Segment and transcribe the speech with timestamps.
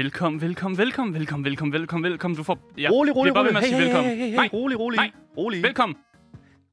[0.00, 2.36] Velkommen, velkommen, velkommen, velkommen, velkommen, velkommen, velkommen.
[2.36, 2.58] Du får...
[2.76, 3.52] Ja, Rolig, rolig, rolig.
[3.56, 4.96] Hey, hey, hey, hey, hey, Nej, rolig, rolig.
[4.96, 5.12] Nej.
[5.36, 5.62] Rolig.
[5.62, 5.96] velkommen.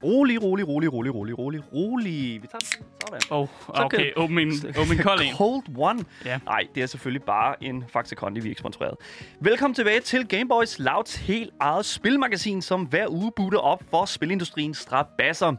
[0.03, 2.41] Rolig, rolig, rolig, rolig, rolig, rolig, rolig.
[2.41, 2.85] Vi tager den.
[3.01, 3.21] Sådan.
[3.31, 3.47] Oh,
[3.85, 5.35] okay, åbn min, åbn min kold en.
[5.35, 6.05] Cold One.
[6.25, 6.39] Ja.
[6.45, 8.95] Nej, det er selvfølgelig bare en Faxe Kondi, vi ikke sponsoreret.
[9.39, 14.77] Velkommen tilbage til Gameboys Louds helt eget spilmagasin, som hver uge butter op for spilindustriens
[14.77, 15.53] strabasser.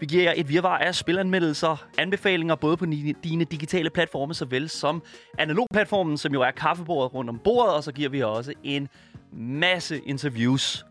[0.00, 2.86] Vi giver jer et virvar af spilanmeldelser, anbefalinger både på
[3.24, 5.02] dine digitale platforme, såvel som
[5.38, 8.88] analogplatformen, som jo er kaffebordet rundt om bordet, og så giver vi også en
[9.32, 10.84] masse interviews.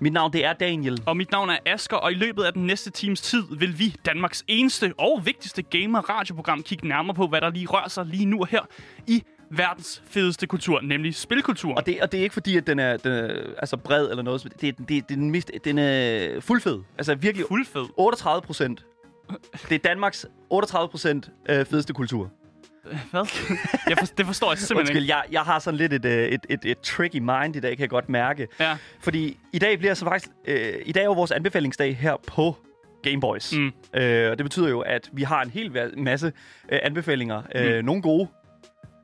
[0.00, 1.02] Mit navn det er Daniel.
[1.06, 3.94] Og mit navn er Asker, og i løbet af den næste times tid vil vi,
[4.06, 8.44] Danmarks eneste og vigtigste gamer-radioprogram, kigge nærmere på, hvad der lige rører sig lige nu
[8.50, 8.60] her
[9.06, 11.74] i verdens fedeste kultur, nemlig spilkultur.
[11.74, 14.22] Og det, og det er ikke fordi, at den er, den er altså bred eller
[14.22, 14.42] noget.
[14.60, 16.78] Det, er- det, det, er den, mest, den er fuldfed.
[16.98, 17.84] Altså virkelig fuldfed.
[17.96, 18.84] 38 procent.
[19.68, 22.30] Det er Danmarks 38 procent øh, fedeste kultur.
[23.10, 23.26] Hvad?
[23.88, 25.14] Jeg for, det forstår jeg simpelthen Undskyld, ikke.
[25.16, 27.80] jeg, jeg har sådan lidt et, øh, et, et, et tricky mind i dag, kan
[27.80, 28.48] jeg godt mærke.
[28.60, 28.76] Ja.
[29.00, 30.30] Fordi i dag bliver så faktisk...
[30.46, 32.56] Øh, I dag er jo vores anbefalingsdag her på
[33.02, 33.56] Gameboys.
[33.56, 33.72] Mm.
[33.94, 36.32] Øh, og det betyder jo, at vi har en hel masse
[36.72, 37.42] øh, anbefalinger.
[37.54, 37.84] Øh, Mm.
[37.84, 38.28] nogle gode.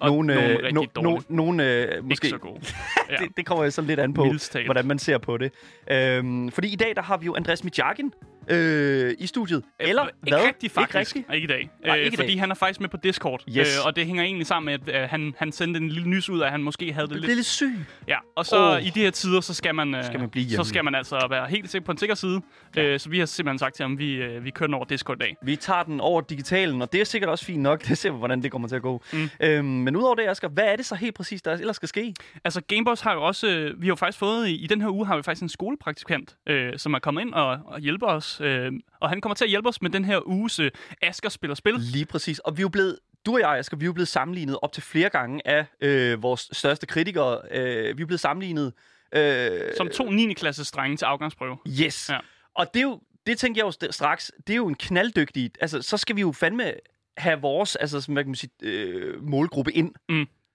[0.01, 2.57] Og nogle, nogle øh, no, no, nogle øh, måske Ikke så god.
[3.11, 3.17] Ja.
[3.17, 4.25] det, det kommer jo sådan lidt an på,
[4.65, 5.53] hvordan man ser på det.
[5.91, 8.13] Øhm, fordi i dag, der har vi jo Andreas Mijakin
[8.51, 9.63] øh, i studiet.
[9.79, 10.47] Eller ikke hvad?
[10.47, 11.17] rigtig faktisk.
[11.17, 11.35] Ikke rigtig?
[11.35, 11.71] Ikke i dag.
[11.87, 12.41] Nej, øh, ikke i fordi dag.
[12.41, 13.43] han er faktisk med på Discord.
[13.49, 13.79] Yes.
[13.79, 16.31] Øh, og det hænger egentlig sammen med, at øh, han, han sendte en lille nys
[16.31, 17.35] ud af, at han måske havde det Det lidt...
[17.35, 17.79] lidt syg.
[18.09, 18.87] Ja, og så oh.
[18.87, 21.27] i de her tider, så skal man, øh, Skal man blive så skal man altså
[21.31, 22.41] være helt sikker på en sikker side.
[22.77, 22.83] Ja.
[22.83, 25.17] Øh, så vi har simpelthen sagt til ham, vi, øh, vi kører den over Discord
[25.17, 25.37] i dag.
[25.43, 27.89] Vi tager den over digitalen, og det er sikkert også fint nok.
[27.89, 29.03] Det ser vi, hvordan det kommer til at gå.
[29.13, 29.31] Mm.
[29.41, 32.15] Øhm, men udover det, Asger, hvad er det så helt præcis, der ellers skal ske?
[32.45, 34.89] Altså Gameboys har jo også, øh, vi har jo faktisk fået, i, i den her
[34.89, 38.40] uge har vi faktisk en skolepraktikant, øh, som er kommet ind og, og hjælper os.
[38.41, 40.71] Øh, og han kommer til at hjælpe os med den her uges øh,
[41.03, 41.75] Asker spiller spil.
[41.79, 42.39] Lige præcis.
[42.39, 44.73] Og vi er jo blevet, du og jeg, Asger, vi er jo blevet sammenlignet op
[44.73, 47.41] til flere gange af øh, vores største kritikere.
[47.51, 48.73] Øh, vi er blevet sammenlignet...
[49.15, 50.33] Øh, Som to 9.
[50.33, 51.57] klasses drenge til afgangsprøve.
[51.83, 52.09] Yes.
[52.11, 52.19] Ja.
[52.55, 55.51] Og det er jo, det tænker jeg jo st- straks, det er jo en knalddygtig,
[55.61, 56.73] altså så skal vi jo fandme
[57.17, 59.95] have vores, altså som, hvad kan man sige, øh, målgruppe ind.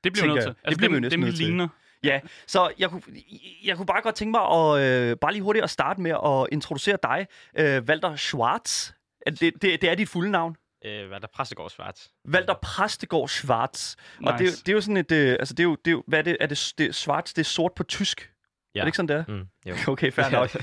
[0.04, 0.50] Det bliver vi nødt til.
[0.50, 1.46] Det Altså, bliver vi dem, næsten dem, vi nødt til.
[1.46, 1.68] ligner.
[2.06, 3.02] Ja, så jeg kunne,
[3.64, 6.48] jeg kunne bare godt tænke mig at øh, bare lige hurtigt at starte med at
[6.52, 7.28] introducere dig,
[7.58, 8.92] øh, Walter Schwartz.
[9.28, 10.56] Det, det, det er dit fulde navn.
[10.86, 11.28] Øh, er der?
[11.36, 12.08] Præstegård Svart.
[12.34, 13.96] Walter Præstegård Schwartz.
[14.26, 14.64] Og det, er jo- Nice.
[14.64, 16.24] det er jo sådan et, øh, altså det er jo, det er jo hvad er
[16.24, 18.32] det, er det, det Schwarz, det er sort på tysk.
[18.76, 18.80] Ja.
[18.80, 19.34] Er det ikke sådan, det er?
[19.34, 19.76] Mm, jo.
[19.94, 20.56] Okay, fair nok.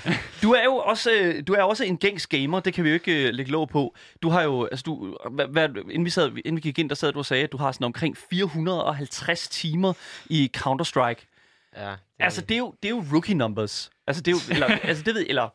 [0.43, 2.95] Du er jo også, øh, du er også en gængs gamer, det kan vi jo
[2.95, 3.95] ikke øh, lægge låg på.
[4.23, 6.95] Du har jo, altså du, hvad, hvad, inden, vi sad, inden vi gik ind, der
[6.95, 9.93] sad du og sagde, at du har sådan omkring 450 timer
[10.27, 11.32] i Counter-Strike.
[11.77, 13.91] Ja, det Altså, det er jo, det er jo rookie numbers.
[14.07, 15.49] Altså, det er jo, eller, altså, det ved, eller,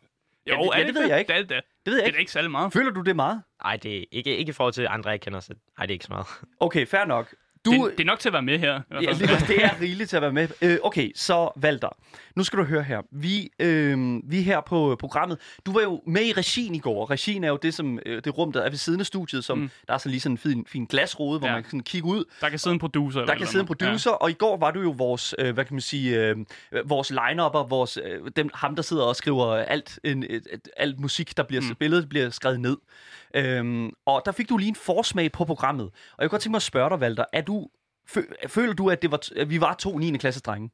[0.47, 1.33] Jo, ja, det, ja, det ved jeg ikke.
[1.33, 1.61] Det det.
[1.85, 2.19] Det ved jeg Det er ikke.
[2.19, 2.73] ikke særlig meget.
[2.73, 3.43] Føler du det meget?
[3.65, 5.93] Ej, det er ikke, ikke i forhold til andre, jeg kender, så ej, det er
[5.93, 6.27] ikke så meget.
[6.59, 7.33] Okay, fair nok.
[7.71, 8.79] Du, Det, det er nok til at være med her.
[8.79, 10.47] i Ja, lige, det er rigeligt til at være med.
[10.61, 11.89] Øh, okay, så Valter,
[12.35, 13.01] nu skal du høre her.
[13.11, 15.37] Vi, øh, vi er her på programmet.
[15.65, 17.09] Du var jo med i regien i går.
[17.11, 19.57] Regien er jo det, som, øh, det rum, der er ved siden af studiet, som
[19.57, 19.69] mm.
[19.87, 21.53] der er så lige sådan en fin, fin glasrude, hvor Ja.
[21.53, 22.23] man kan sådan kigge ud.
[22.41, 23.25] Der kan sidde en producer.
[23.25, 24.15] Der kan sidde en producer, ja.
[24.15, 26.35] og i går var du jo vores, øh, hvad kan man sige, øh,
[26.85, 30.99] vores line-upper, vores, øh, dem, ham, der sidder og skriver alt, en, et, et, alt
[30.99, 31.75] musik, der bliver Mm.
[31.75, 32.77] spillet, bliver skrevet ned.
[33.33, 35.85] Øhm, og der fik du lige en forsmag på programmet.
[35.85, 35.91] Og
[36.21, 37.56] jeg kunne godt tænke mig at spørge dig, Valter, er du,
[38.47, 40.17] føler du, at, det var, at vi var to 9.
[40.17, 40.69] klasse drenge?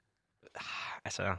[1.05, 1.35] Altså,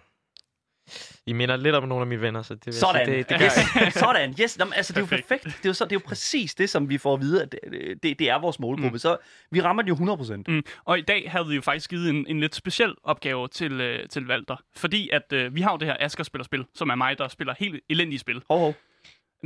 [1.27, 3.07] I minder lidt om nogle af mine venner, så det, Sådan.
[3.07, 3.53] sige, det, det jeg.
[3.87, 3.95] yes.
[4.05, 4.35] Sådan.
[4.41, 4.59] Yes.
[4.59, 5.45] Jamen, altså, det er jo Perfekt.
[5.45, 7.53] Det er jo, så, det er jo præcis det, som vi får at vide, at
[7.53, 8.95] det, det, det er vores målgruppe.
[8.95, 8.99] Mm.
[8.99, 9.17] Så
[9.51, 10.49] vi rammer den jo 100 procent.
[10.49, 10.63] Mm.
[10.85, 14.09] Og i dag havde vi jo faktisk givet en, en lidt speciel opgave til, øh,
[14.09, 14.57] til Valter.
[14.77, 17.29] Fordi at øh, vi har jo det her Asker spiller spil, som er mig, der
[17.29, 18.43] spiller helt elendige spil.
[18.49, 18.75] Hov, hov.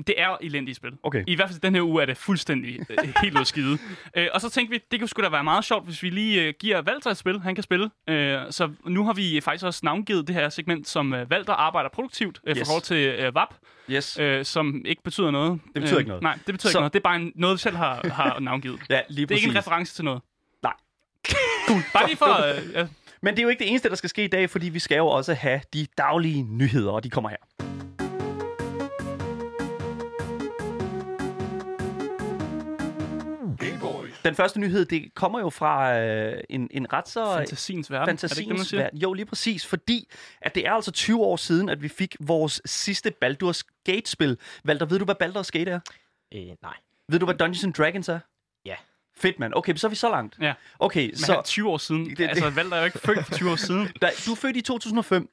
[0.07, 0.91] Det er elendige spil.
[1.03, 1.25] Okay.
[1.27, 3.79] I hvert fald den her uge er det fuldstændig øh, helt ud af skide.
[4.17, 6.43] Øh, og så tænkte vi, det kunne sgu da være meget sjovt, hvis vi lige
[6.43, 7.91] øh, giver Valter et spil, han kan spille.
[8.09, 11.91] Øh, så nu har vi faktisk også navngivet det her segment, som øh, Valter arbejder
[11.91, 12.59] produktivt øh, Yes.
[12.59, 13.55] for forhold til øh, VAP,
[13.91, 14.19] Yes.
[14.19, 15.61] øh, som ikke betyder noget.
[15.75, 16.23] Det betyder øh, ikke noget.
[16.23, 16.93] Nej, det betyder Så- ikke noget.
[16.93, 18.81] Det er bare en, noget, vi selv har, har navngivet.
[18.91, 19.45] Ja, lige Det er præcis.
[19.47, 20.23] ikke en reference til noget.
[20.63, 20.73] Nej.
[21.95, 22.57] Bare lige for...
[22.57, 22.87] Øh, ja.
[23.23, 24.97] Men det er jo ikke det eneste, der skal ske i dag, fordi vi skal
[24.97, 27.68] jo også have de daglige nyheder, og de kommer her.
[34.29, 37.35] Den første nyhed, det kommer jo fra øh, en, en ret så...
[37.35, 38.09] Fantasiens verden.
[38.15, 38.83] er det ikke det, man Fantasiens siger?
[38.83, 38.99] verden.
[38.99, 39.67] Jo, lige præcis.
[39.67, 40.09] Fordi
[40.41, 44.39] at det er altså 20 år siden, at vi fik vores sidste Baldur's Gate-spil.
[44.69, 45.81] Walter, ved du, hvad Baldur's Gate er?
[46.35, 46.75] Øh, nej.
[47.09, 48.19] Ved du, hvad Dungeons and Dragons er?
[48.65, 48.75] Ja.
[49.17, 49.53] Fedt, mand.
[49.57, 50.37] Okay, så er vi så langt.
[50.41, 50.55] Ja.
[50.79, 51.33] Okay, Men så...
[51.33, 52.07] han er 20 år siden.
[52.11, 53.89] Det- Det, altså, Valter er jo ikke født for 20 år siden.
[54.03, 55.31] Der, du er født i 2005.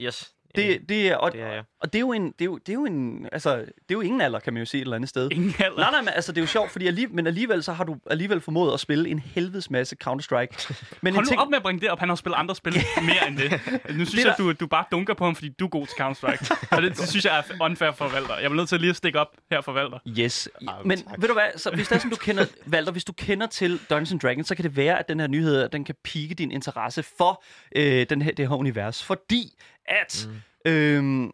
[0.00, 0.32] Yes.
[0.56, 1.64] Det, det er, og, det er jeg.
[1.82, 3.92] Og det er jo en, det er jo, det er jo en, altså, det er
[3.92, 5.28] jo ingen alder, kan man jo se et eller andet sted.
[5.32, 5.76] Ingen alder.
[5.78, 7.96] Nej, nej, men altså, det er jo sjovt, fordi alligevel, men alligevel så har du
[8.10, 10.74] alligevel formået at spille en helvedes masse Counter-Strike.
[11.02, 11.98] Men Hold nu op med at bringe det op.
[11.98, 13.50] Han har spillet andre spil mere end det.
[13.72, 15.68] Nu synes Det jeg, der- at du, du bare dunker på ham, fordi du er
[15.68, 16.66] god til Counter-Strike.
[16.76, 18.38] Og det, det synes jeg er unfair for Valter.
[18.38, 19.98] Jeg bliver nødt til lige at stikke op her for Valter.
[20.18, 20.48] Yes.
[20.68, 21.20] Ah, Men tak.
[21.20, 23.80] ved du hvad, så hvis det er sådan, du kender, Valter, hvis du kender til
[23.90, 27.02] Dungeons Dragons, så kan det være, at den her nyhed, den kan pike din interesse
[27.18, 27.44] for
[27.76, 29.04] øh, den her, det her univers.
[29.04, 29.52] Fordi
[29.84, 30.28] at,
[30.64, 30.70] mm.
[30.70, 31.30] øh,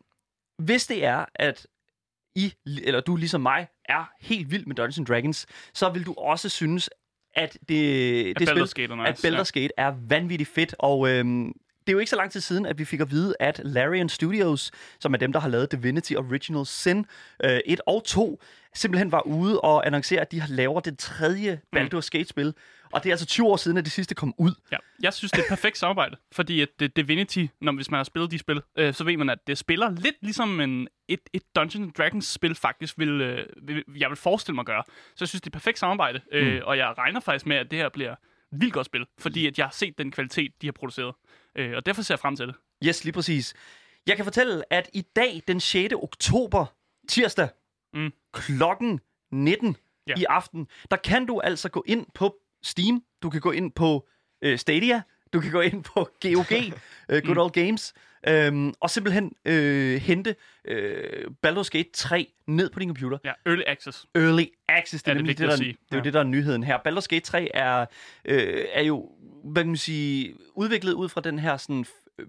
[0.59, 1.67] hvis det er, at
[2.35, 2.53] I,
[2.85, 6.91] eller du ligesom mig, er helt vild med Dungeons Dragons, så vil du også synes,
[7.35, 11.53] at det, det Baldur's spil, nice, at Baldur's Gate er vanvittigt fedt, og øhm,
[11.89, 14.09] det er jo ikke så lang tid siden, at vi fik at vide, at Larian
[14.09, 14.71] Studios,
[15.01, 17.07] som er dem, der har lavet Divinity Original Sin
[17.45, 18.43] øh, 1 og 2,
[18.75, 22.55] simpelthen var ude og annoncere, at de har laver det tredje Baldur's Gate-spil.
[22.93, 24.51] Og det er altså 20 år siden, at det sidste kom ud.
[24.73, 27.99] Ja, jeg synes, det er et perfekt samarbejde, fordi at det, Divinity, når, hvis man
[27.99, 31.21] har spillet de spil, øh, så ved man, at det spiller lidt ligesom en, et,
[31.33, 34.83] et Dungeons Dragons spil faktisk vil, øh, vil, jeg vil forestille mig gøre.
[34.89, 36.61] Så jeg synes, det er et perfekt samarbejde, øh, Mm.
[36.65, 38.19] og jeg regner faktisk med, at det her bliver et
[38.53, 41.15] vildt godt spil, fordi at jeg har set den kvalitet, de har produceret.
[41.57, 42.55] Øh, og derfor ser jeg frem til det.
[42.87, 43.55] Yes, lige præcis.
[44.07, 45.95] Jeg kan fortælle, at i dag, den 6.
[45.95, 46.67] oktober,
[47.09, 47.49] tirsdag,
[47.95, 48.13] Mm.
[48.33, 49.01] klokken
[49.33, 49.77] 19
[50.07, 50.15] Ja.
[50.17, 54.09] i aften, der kan du altså gå ind på Steam, du kan gå ind på
[54.43, 55.03] øh, Stadia,
[55.33, 56.53] du kan gå ind på GOG,
[57.09, 57.39] øh, Good Mm.
[57.41, 57.95] Old Games,
[58.29, 63.19] øhm, og simpelthen øh, hente øh, Baldur's Gate 3 ned på din computer.
[63.25, 64.07] Ja, Early Access.
[64.15, 66.03] Early Access, det er, Ja, det det, der, det, er jo Ja.
[66.03, 66.79] det, der er nyheden her.
[66.79, 67.87] Baldur's Gate 3 er,
[68.25, 69.11] øh, er jo,
[69.45, 71.85] hvad kan man sige, udviklet ud fra den her sådan,
[72.19, 72.27] øh,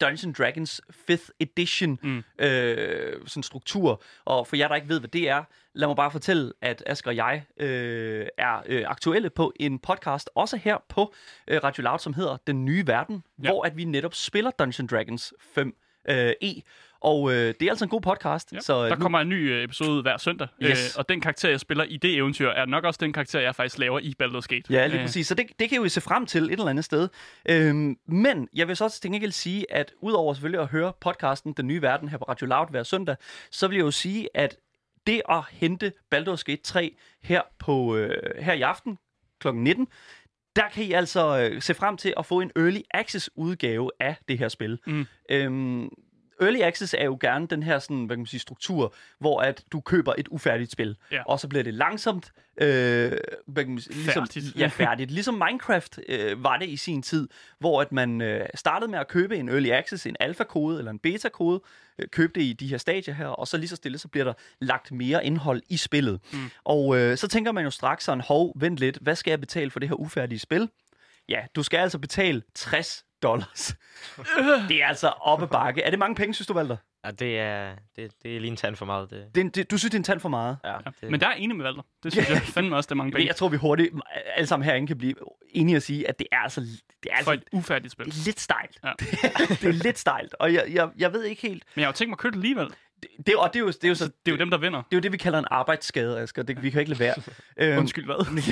[0.00, 0.80] Dungeons Dragons
[1.10, 2.24] 5th edition Mm.
[2.38, 4.02] øh, sådan struktur.
[4.24, 5.44] Og for jer, der ikke ved, hvad det er,
[5.74, 10.30] lad mig bare fortælle, at Asger og jeg øh, er øh, aktuelle på en podcast,
[10.34, 11.14] også her på
[11.48, 13.48] øh, Radio Loud, som hedder Den Nye Verden, Ja.
[13.48, 15.76] hvor at vi netop spiller Dungeons Dragons 5
[16.08, 16.62] øh, E.
[17.00, 18.52] Og øh, det er altså en god podcast.
[18.52, 18.60] Ja.
[18.60, 20.96] Så Der nu- kommer en ny øh, episode ud hver søndag, Yes.
[20.96, 23.54] øh, og den karakter, jeg spiller i det eventyr, er nok også den karakter, jeg
[23.54, 24.62] faktisk laver i Baldur's Gate.
[24.70, 25.26] Ja, lige Øh, præcis.
[25.26, 27.08] Så det, det kan jo se frem til et eller andet sted.
[27.48, 31.52] Øhm, men jeg vil så også til gengæld sige, at udover selvfølgelig at høre podcasten
[31.52, 33.16] Den Nye Verden her på Radio Loud hver søndag,
[33.50, 34.56] så vil jeg jo sige, at
[35.06, 38.98] det at hente Baldur's Gate 3 her, på, øh, her i aften
[39.40, 39.48] kl.
[39.54, 39.88] 19,
[40.58, 44.16] der kan I altså øh, se frem til at få en Early Access udgave af
[44.28, 44.78] det her spil.
[44.86, 45.06] Mm.
[45.30, 45.88] Øhm,
[46.40, 49.64] Early Access er jo gerne den her sådan, hvad kan man sige, struktur, hvor at
[49.72, 51.22] du køber et ufærdigt spil, Ja.
[51.26, 53.12] og så bliver det langsomt øh,
[53.46, 54.56] hvad kan man sige, ligesom, Færdigt.
[54.60, 55.10] Ja, færdigt.
[55.10, 59.08] Ligesom Minecraft øh, var det i sin tid, hvor at man øh, startede med at
[59.08, 61.60] købe en Early Access, en alfa-kode eller en beta-kode,
[61.98, 64.24] øh, købe det i de her stadier her, og så lige så stille, så bliver
[64.24, 66.20] der lagt mere indhold i spillet.
[66.32, 66.38] Mm.
[66.64, 69.70] Og øh, så tænker man jo straks sådan, hov, vent lidt, hvad skal jeg betale
[69.70, 70.68] for det her ufærdige spil?
[71.28, 73.74] Ja, du skal altså betale 60 dollars.
[74.68, 75.82] det er altså oppe bakke.
[75.82, 76.76] Er det mange penge, synes du, Valter?
[77.04, 79.10] Ja, det er, det, det er lige en tand for meget.
[79.10, 80.56] Det, Det, er det, du synes, det er en tand for meget?
[80.64, 80.78] ja, Ja.
[81.00, 81.82] det, Men der er enig med Valter.
[82.02, 83.26] Det synes jeg fandme også, det er mange penge.
[83.26, 83.94] Jeg tror, vi hurtigt
[84.36, 85.14] alle sammen herinde kan blive
[85.50, 88.06] enige at sige, at det er altså, det er altså For et ufærdigt spil.
[88.06, 88.78] det er lidt stejlt.
[88.84, 88.92] Ja.
[89.48, 91.64] det er lidt stejlt, og jeg, jeg, jeg ved ikke helt...
[91.74, 92.68] Men jeg har jo tænkt mig at købe det alligevel.
[93.02, 94.58] Det, det, og det er jo, det er jo, så, Det er jo dem, der
[94.58, 94.78] vinder.
[94.82, 96.42] det er jo det, vi kalder en arbejdsskade, Asger.
[96.42, 97.14] Det, vi kan ikke lade være.
[97.56, 98.42] øhm, Undskyld, hvad?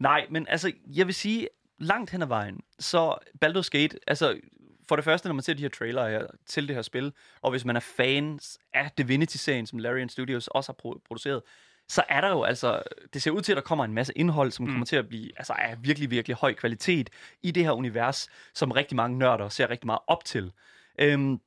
[0.00, 3.14] Nej, men altså, jeg vil sige, langt hen ad vejen, så
[3.44, 4.40] Baldur's Gate, altså,
[4.88, 7.50] for det første, når man ser de her trailere her, til det her spil, og
[7.50, 11.42] hvis man er fans af Divinity-serien, som Larian Studios også har pro- produceret,
[11.88, 14.50] så er der jo altså, det ser ud til, at der kommer en masse indhold,
[14.50, 14.70] som mm.
[14.72, 17.10] kommer til at blive, altså af virkelig, virkelig høj kvalitet
[17.42, 20.52] i det her univers, som rigtig mange nørder ser rigtig meget op til.
[20.98, 21.40] Øhm,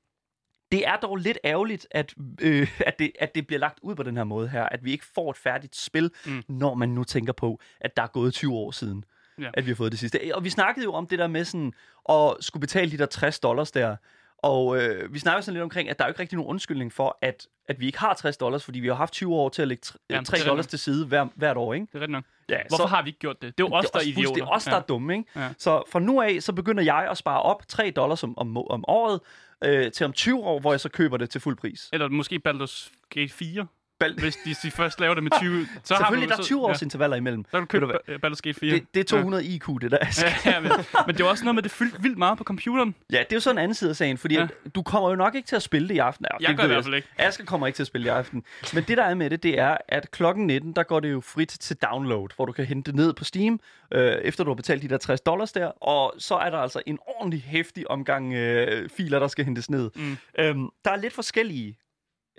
[0.71, 4.03] det er dog lidt ærgerligt, at, øh, at, det, at det bliver lagt ud på
[4.03, 6.31] den her måde her, at vi ikke får et færdigt spil, Mm.
[6.31, 6.43] mm.
[6.47, 9.05] når man nu tænker på, at der er gået 20 år siden,
[9.39, 9.45] Ja.
[9.45, 9.51] ja.
[9.53, 10.19] at vi har fået det sidste.
[10.33, 11.73] Og vi snakkede jo om det der med sådan,
[12.09, 13.95] at skulle betale de der 60 dollars der,
[14.37, 16.93] og øh, vi snakkede sådan lidt omkring, at der er jo ikke rigtig nogen undskyldning
[16.93, 19.61] for, at, at vi ikke har 60 dollars, fordi vi har haft 20 år til
[19.61, 21.85] at lægge tre- Jamen, 3 det er dollars til side hver, hvert år, ikke?
[21.85, 22.23] Det er rigtigt nok.
[22.49, 23.57] Ja, Hvorfor har vi ikke gjort det?
[23.57, 24.33] Det er jo os, der er det idioter.
[24.33, 25.29] Det er os, der er dumme, ikke?
[25.35, 25.49] Ja.
[25.57, 28.83] Så fra nu af, så begynder jeg at spare op 3 dollars om, om, om
[28.87, 29.19] året,
[29.63, 31.89] øh, til om 20 år, hvor jeg så køber det til fuld pris.
[31.93, 33.67] Eller måske Baldur's Gate 4,
[34.03, 35.65] Bal- hvis de, de først laver det med 20.
[35.83, 37.45] Så Selvfølgelig, har der er 20 års intervaller imellem.
[37.45, 38.73] Så kan du købe du Ba- Baldur's Gate 4.
[38.75, 39.97] Det, det er 200 IQ, det der.
[40.45, 40.71] Ja, ja, men,
[41.07, 42.95] men det er også noget med, det fyldte vildt meget på computeren.
[43.11, 44.41] Ja, det er jo sådan en anden side af sagen, fordi Ja.
[44.41, 44.47] ja.
[44.65, 46.25] at du kommer jo nok ikke til at spille det i aften.
[46.31, 47.07] Ja, Jeg det gør det i hvert fald ikke.
[47.17, 48.43] Asger kommer ikke til at spille i aften.
[48.73, 51.21] Men det, der er med det, det er, at klokken 19, der går det jo
[51.21, 53.59] frit til download, hvor du kan hente det ned på Steam,
[53.93, 56.81] øh, efter du har betalt de der 60 dollars der, og så er der altså
[56.85, 59.91] en ordentlig hæftig omgang øh, filer, der skal hentes ned.
[59.95, 60.17] Mm.
[60.39, 61.77] Øhm, der er lidt forskellige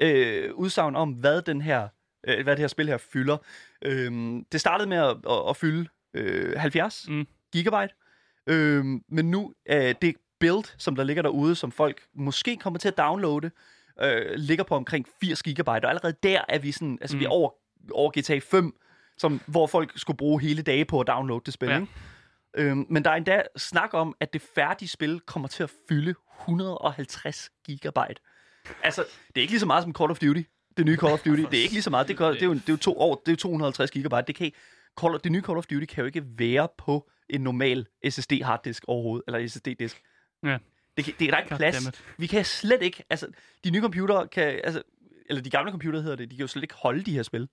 [0.00, 1.88] øh, udsagn om, hvad, den her,
[2.28, 3.36] øh, hvad det her spil her fylder.
[3.82, 7.26] Øhm, det startede med at, at, at fylde øh, 70 Mm.
[7.52, 7.94] gigabyte,
[8.46, 12.88] øhm, men nu er det build, som der ligger derude, som folk måske kommer til
[12.88, 13.50] at downloade,
[14.02, 17.20] øh, ligger på omkring 80 gigabyte, og allerede der er vi sådan, altså mm.
[17.20, 17.50] vi er over,
[17.92, 18.80] over GTA 5,
[19.18, 21.68] som, hvor folk skulle bruge hele dage på at downloade det spil.
[21.68, 21.80] Ja.
[21.80, 21.92] ikke?
[22.54, 26.14] Øhm, men der er endda snak om, at det færdige spil kommer til at fylde
[26.40, 28.20] 150 gigabyte.
[28.82, 30.42] Altså, det er ikke lige så meget som Call of Duty.
[30.76, 31.42] Det nye Call of Duty.
[31.50, 32.08] Det er ikke lige så meget.
[32.08, 34.22] Det, gør, det, er, jo, det er jo to år, det er jo 250 gigabyte.
[34.26, 34.58] Det, kan, ikke-
[35.00, 38.84] Call, det nye Call of Duty kan jo ikke være på en normal SSD harddisk
[38.88, 40.02] overhovedet, eller SSD-disk.
[40.44, 40.58] Ja.
[40.96, 41.74] Det, kan, det er der ikke plads.
[42.18, 43.26] Vi kan slet ikke, altså,
[43.64, 44.82] de nye computere kan, altså,
[45.28, 47.48] eller de gamle computere hedder det, de kan jo slet ikke holde de her spil.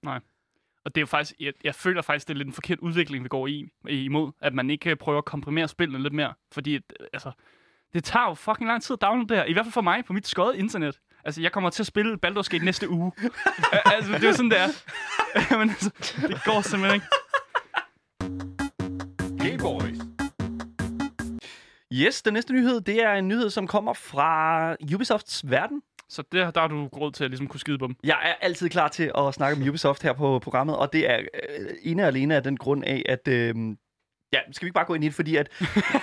[0.86, 3.24] Og det er jo faktisk, jeg, jeg føler faktisk, det er lidt en forkert udvikling,
[3.24, 4.32] vi går i, imod.
[4.42, 6.34] At man ikke prøver at komprimere spillene lidt mere.
[6.52, 6.80] Fordi,
[7.14, 7.32] altså,
[7.94, 9.46] det tager jo fucking lang tid at downloade det her.
[9.46, 11.00] I hvert fald for mig, på mit skøde internet.
[11.28, 13.12] Altså, jeg kommer til at spille Baldur's Gate næste uge.
[13.86, 14.68] Altså, det er sådan, det er.
[15.60, 15.90] Men altså,
[16.28, 17.08] det går simpelthen ikke.
[19.44, 19.98] Game Boys.
[21.94, 25.82] Yes, den næste nyhed, det er en nyhed, som kommer fra Ubisofts verden.
[26.10, 27.96] Så der, der har du råd til at ligesom kunne skide på dem.
[28.04, 31.18] Jeg er altid klar til at snakke om Ubisoft her på programmet, og det er
[31.18, 33.28] øh, ene og alene af den grund af, at...
[33.28, 33.56] Øh,
[34.34, 35.50] ja, skal vi ikke bare gå ind i det, fordi at...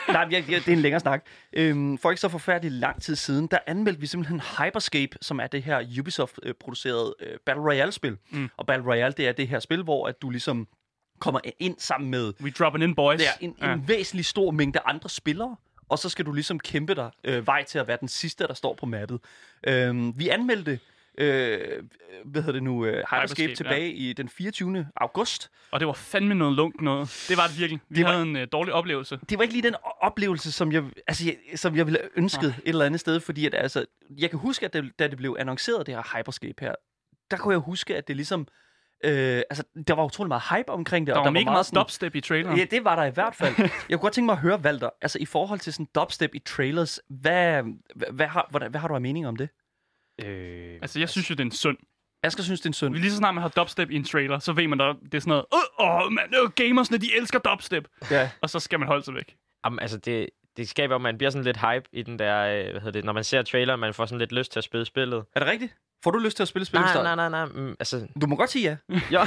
[0.09, 1.27] nej, jeg, jeg, det er en længere snak.
[1.53, 5.47] Øhm, for ikke så forfærdeligt lang tid siden, der anmeldte vi simpelthen Hyperscape, som er
[5.47, 8.17] det her Ubisoft-produceret øh, Battle Royale-spil.
[8.31, 8.51] Mm.
[8.57, 10.69] Og Battle Royale, det er det her spil, hvor at du ligesom
[11.21, 13.19] kommer ind sammen med We dropping in, boys.
[13.19, 13.73] det er en, Ja.
[13.73, 15.57] en væsentlig stor mængde andre spillere,
[15.89, 18.55] og så skal du ligesom kæmpe dig øh, vej til at være den sidste, der
[18.55, 19.21] står på mappet.
[19.67, 20.79] Øhm, vi anmeldte,
[21.19, 21.59] øh,
[22.25, 24.87] hvad hedder det nu, øh, Hyperscape, Hyperscape, tilbage i den 24.
[24.97, 25.51] august.
[25.71, 27.27] Og det var fandme noget lunk noget.
[27.29, 27.81] Det var det virkelig.
[27.89, 29.19] Vi Det var- havde en uh, dårlig oplevelse.
[29.29, 32.49] Det var ikke lige den oplevelse, som jeg, altså, jeg, som jeg ville have ønsket
[32.49, 33.85] et eller andet sted, fordi at, altså,
[34.19, 36.75] jeg kan huske, at det, da det blev annonceret, det her Hyperscape her,
[37.31, 38.47] der kunne jeg huske, at det ligesom,
[39.05, 41.15] øh, altså, der var utrolig meget hype omkring det.
[41.15, 42.59] Der og var mega meget sådan- dubstep i traileren.
[42.59, 43.55] Ja, det var der i hvert fald.
[43.59, 46.39] Jeg kunne godt tænke mig at høre, Valter, altså i forhold til sådan dubstep i
[46.39, 47.63] trailers, hvad,
[47.97, 49.49] hvad, hvad, har, hvad, hvad har du af mening om det?
[50.23, 51.77] Øh, Altså, jeg synes jo, det er en synd.
[52.23, 52.95] Asger synes, det er en synd.
[52.95, 55.19] Lige så snart man har dubstep i en trailer, så ved man, der det er
[55.19, 57.89] sådan noget, åh, oh, man, øh, gamersne, de elsker dubstep.
[58.11, 58.31] Ja.
[58.41, 59.37] Og så skal man holde sig væk.
[59.67, 62.71] Jamen, altså, det, det skaber, at man bliver sådan lidt hype i den der, øh,
[62.71, 64.85] hvad hedder det, når man ser trailer, man får sådan lidt lyst til at spille
[64.87, 65.25] spillet.
[65.35, 65.75] Er det rigtigt?
[66.05, 66.81] Får du lyst til at spille spil?
[66.81, 68.97] Nej, nej, nej, nej, mm, altså, Du må godt sige ja.
[69.13, 69.21] jo.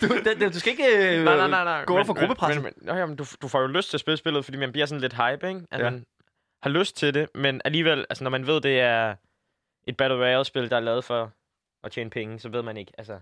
[0.00, 1.84] Du, det, det, du skal ikke øh, nej, nej, nej, nej.
[1.84, 2.62] gå over for gruppepressen.
[2.62, 4.72] Men, men, men, jamen, du, du får jo lyst til at spille spillet, fordi man
[4.72, 5.60] bliver sådan lidt hype, ikke?
[5.70, 5.84] At Ja.
[5.84, 5.90] ja.
[5.90, 6.04] man
[6.62, 9.14] har lyst til det, men alligevel, altså, når man ved, det er
[9.86, 11.32] et Battle Royale-spil, der er lavet for
[11.84, 13.18] at tjene penge, så ved man ikke, altså,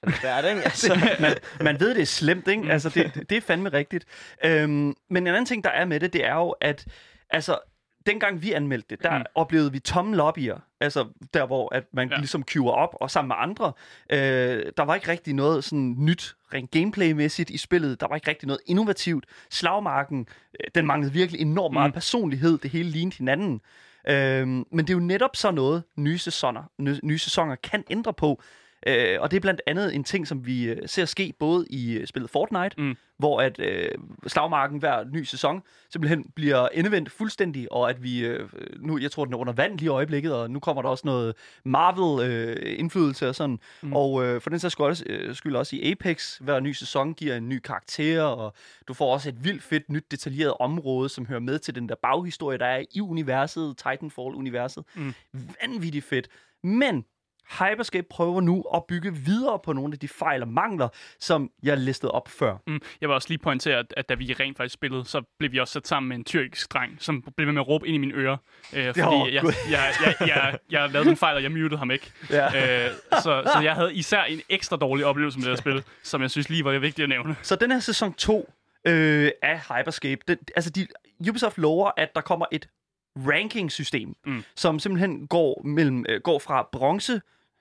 [0.00, 0.62] så er det svært, ikke?
[0.70, 2.72] Altså, man, man ved, det er slemt, ikke?
[2.72, 4.04] Altså, det, det er fandme rigtigt.
[4.44, 6.86] Øhm, men en anden ting, der er med det, det er jo, at
[7.30, 7.58] altså,
[8.06, 9.24] dengang vi anmeldte det, der Mm.
[9.34, 10.58] oplevede vi tomme lobbyer.
[10.80, 12.16] Altså, der hvor at man Ja.
[12.16, 13.72] ligesom queuer op, og sammen med andre.
[14.12, 18.00] Øh, der var ikke rigtig noget sådan nyt, rent gameplay-mæssigt i spillet.
[18.00, 19.24] Der var ikke rigtig noget innovativt.
[19.50, 20.26] Slagmarken,
[20.60, 21.92] øh, den manglede virkelig enormt meget Mm.
[21.94, 22.58] personlighed.
[22.58, 23.60] Det hele lignede hinanden.
[24.08, 28.12] Øhm, men det er jo netop så noget, nye sæsoner, nye, nye sæsoner kan ændre
[28.14, 28.42] på.
[28.86, 31.92] Øh, og det er blandt andet en ting, som vi øh, ser ske både i
[31.92, 32.96] øh, spillet Fortnite, Mm.
[33.20, 33.90] Hvor at øh,
[34.26, 38.48] slagmarken hver ny sæson simpelthen bliver endevendt fuldstændig, og at vi, øh,
[38.78, 41.06] nu, jeg tror, den er under vand lige i øjeblikket, og nu kommer der også
[41.06, 41.34] noget
[41.64, 43.58] Marvel-indflydelse og sådan.
[43.82, 43.92] Mm.
[43.92, 47.14] Og øh, for den sags skyld også, øh, skyld også i Apex, hver ny sæson
[47.14, 48.54] giver en ny karakter, og
[48.88, 51.94] du får også et vildt fedt, nyt, detaljeret område, som hører med til den der
[52.02, 54.84] baghistorie, der er i universet, Titanfall-universet.
[54.94, 55.14] Mm.
[55.32, 56.28] Vanvittigt fedt.
[56.62, 57.04] Men
[57.50, 60.88] Hyperscape prøver nu at bygge videre på nogle af de fejl og mangler,
[61.20, 62.56] som jeg listede op før.
[62.66, 62.80] Mm.
[63.00, 65.58] Jeg vil også lige pointere, at, at da vi rent faktisk spillede, så blev vi
[65.58, 67.98] også sat sammen med en tyrkisk dreng, som blev ved med at råbe ind i
[67.98, 68.36] mine ører.
[68.72, 69.52] Øh, fordi Åh, jeg, Gud.
[69.70, 72.12] jeg, jeg, jeg, jeg lavede en fejl, og jeg mutede ham ikke.
[72.30, 72.86] Ja.
[72.86, 76.22] Øh, så, så jeg havde især en ekstra dårlig oplevelse med det her spil, som
[76.22, 77.36] jeg synes lige var vigtigt at nævne.
[77.42, 78.52] Så den her sæson 2
[78.86, 80.86] øh, af Hyperscape, den, altså de,
[81.28, 82.68] Ubisoft lover, at der kommer et
[83.16, 84.42] ranking-system, Mm.
[84.56, 87.20] som simpelthen går, mellem, øh, går fra bronze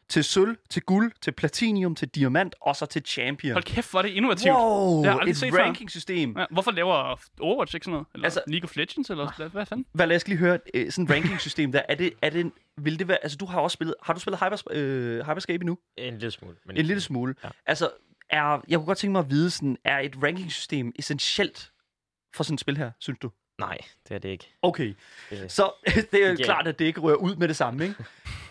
[0.09, 3.53] til sølv, til guld, til platinium, til diamant, og så til champion.
[3.53, 4.55] Hold kæft, hvor er det innovativt.
[4.55, 6.37] Wow, Det har jeg aldrig et set ranking-system.
[6.37, 8.07] Ja, hvorfor laver Overwatch ikke sådan noget?
[8.13, 9.09] Eller altså, League of Legends?
[9.09, 9.85] Eller hvad, hvad fanden?
[9.93, 12.99] Hvad, lad os lige høre, øh, sådan et ranking-system der, er det, er det, vil
[12.99, 15.77] det være, altså du har også spillet, har du spillet Hypers, øh, Hyperscape endnu?
[15.97, 16.55] en lille smule.
[16.65, 17.35] Men En lille smule.
[17.43, 17.49] Ja.
[17.65, 17.89] Altså,
[18.29, 21.71] er, jeg kunne godt tænke mig at vide, sådan, er et ranking-system essentielt
[22.35, 23.31] for sådan et spil her, synes du?
[23.59, 23.77] Nej,
[24.09, 24.53] det er det ikke.
[24.61, 24.93] Okay,
[25.29, 25.71] Det, så
[26.11, 26.35] det er Ja.
[26.35, 27.95] klart, at det ikke rører ud med det samme, ikke?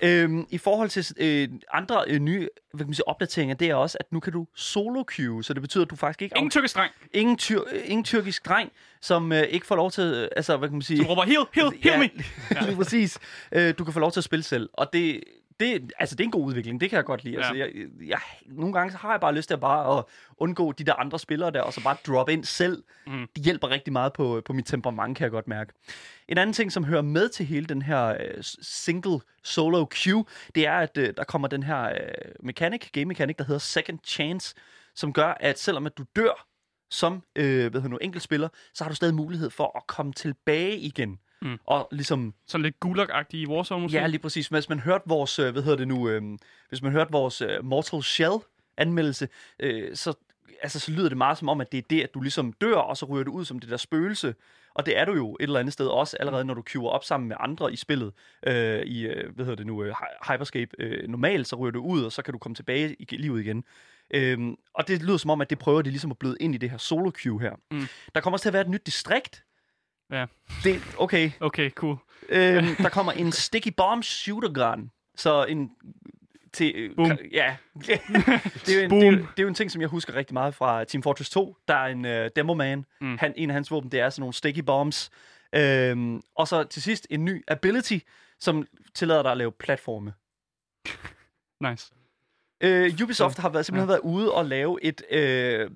[0.22, 3.74] øhm, I forhold til øh, andre øh, nye hvad kan man sige, opdateringer, det er
[3.74, 6.36] også, at nu kan du solo queue, så det betyder, at du faktisk ikke...
[6.36, 6.92] Ingen tyrkisk dreng.
[7.12, 10.68] ingen, tyr, øh, ingen tyrkisk dreng, som øh, ikke får lov til, øh, altså, hvad
[10.68, 11.02] kan man sige...
[11.02, 12.10] Du råber, heal, heal, heal me.
[12.54, 13.18] Ja, lige præcis.
[13.52, 15.20] Øh, du kan få lov til at spille selv, og det,
[15.60, 17.34] det, altså, det er en god udvikling, det kan jeg godt lide.
[17.34, 17.40] Ja.
[17.40, 17.72] Altså, jeg,
[18.06, 20.04] jeg, nogle gange så har jeg bare lyst til at bare at
[20.36, 22.82] undgå de der andre spillere der, og så bare drop ind selv.
[23.06, 23.26] Mm.
[23.36, 25.72] Det hjælper rigtig meget på, på mit temperament, kan jeg godt mærke.
[26.28, 30.24] En anden ting, som hører med til hele den her øh, single solo queue,
[30.54, 31.94] det er, at øh, der kommer den her øh,
[32.42, 34.54] mechanic, game mechanic, der hedder Second Chance,
[34.94, 36.48] som gør, at selvom at du dør
[36.90, 40.78] som øh, hvad hedder nu, enkeltspiller, så har du stadig mulighed for at komme tilbage
[40.78, 41.18] igen.
[41.42, 41.58] Mm.
[41.66, 43.98] Og ligesom Sådan lidt gulag-agtig i Warzone måske.
[43.98, 44.48] Ja, lige præcis.
[44.48, 46.22] Hvis man hørte vores, øh, hvad hedder det nu, øh,
[46.68, 48.34] hvis man hørte vores øh, Mortal Shell
[48.76, 49.28] anmeldelse,
[49.60, 50.14] øh, så,
[50.62, 52.76] altså, så lyder det meget som om, at det er det, at du ligesom dør,
[52.76, 54.34] og så ryger du ud som det der spøgelse.
[54.74, 57.04] Og det er du jo et eller andet sted også, allerede når du queuer op
[57.04, 58.12] sammen med andre i spillet.
[58.46, 60.70] Øh, I, øh, hvad hedder det nu, øh, Hy- Hyperscape.
[60.78, 63.64] Øh, normalt så ryger du ud, og så kan du komme tilbage i livet igen.
[64.14, 66.58] Øhm, og det lyder som om, at det prøver de ligesom at bløde ind i
[66.58, 67.52] det her solo queue her.
[67.70, 67.86] Mm.
[68.14, 69.44] Der kommer også til at være et nyt distrikt.
[70.12, 70.26] Ja.
[70.64, 71.96] Det, okay, Okay, cool.
[72.28, 74.90] Øhm, der kommer en sticky bomb shooter gun.
[75.16, 75.70] Så en...
[76.52, 77.10] Til, øh, Boom.
[77.10, 77.56] ka- ja.
[77.86, 77.98] det, er
[78.28, 79.14] jo en, det, er Boom.
[79.16, 81.56] det er jo en ting, som jeg husker rigtig meget fra Team Fortress 2.
[81.68, 82.84] Der er en uh, demo man.
[83.00, 83.18] Mm.
[83.18, 85.10] Han, en af hans våben, det er sådan nogle sticky bombs.
[85.54, 87.98] Øhm, og så til sidst en ny ability,
[88.40, 90.12] som tillader dig at lave platforme.
[91.70, 91.92] Nice.
[92.60, 93.92] Øh, Ubisoft har været, simpelthen Ja.
[93.92, 95.70] været ude og lave et, øh,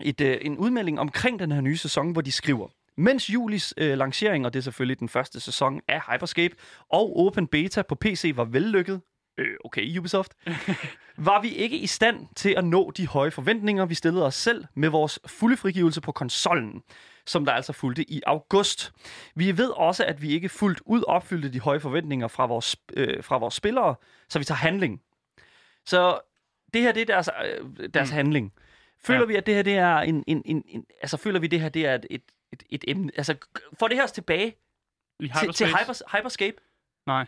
[0.00, 3.98] et, øh, en udmelding omkring den her nye sæson, hvor de skriver, mens julis øh,
[3.98, 6.54] lancering, og det er selvfølgelig den første sæson af Hyperscape,
[6.88, 9.00] og Open Beta på PC var vellykket,
[9.38, 10.34] øh, okay Ubisoft,
[11.16, 14.64] var vi ikke i stand til at nå de høje forventninger, vi stillede os selv
[14.74, 16.82] med vores fulde frigivelse på konsollen,
[17.26, 18.92] som der altså fulgte i august.
[19.34, 23.22] Vi ved også, at vi ikke fuldt ud opfyldte de høje forventninger fra vores, øh,
[23.24, 23.94] fra vores spillere,
[24.28, 25.00] så vi tager handling.
[25.86, 26.18] Så
[26.74, 28.14] det her, det er deres, øh, deres Mm.
[28.14, 28.52] handling.
[29.04, 29.26] Føler Ja.
[29.26, 31.68] vi, at det her, det er en, en, en, en altså føler vi, det her,
[31.68, 32.22] det er et, et,
[32.52, 33.34] et, et emne, altså
[33.78, 34.54] får det her os tilbage
[35.20, 36.56] I til, til hyper, Hyperscape?
[37.06, 37.26] Nej.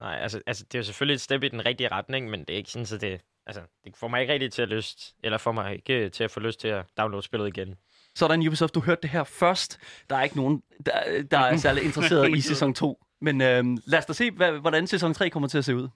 [0.00, 2.50] Nej, altså, altså, det er jo selvfølgelig et step i den rigtige retning, men det
[2.50, 3.20] er ikke sådan, så det...
[3.46, 6.30] Altså, det får mig ikke rigtig til at lyst, eller får mig ikke til at
[6.30, 7.74] få lyst til at downloade spillet igen.
[8.14, 9.78] Sådan, Ubisoft, du hørte det her først.
[10.10, 13.04] Der er ikke nogen, der, der er særlig interesseret i sæson 2.
[13.20, 15.88] Men øh, lad os da se, hvad, hvordan sæson 3 kommer til at se ud.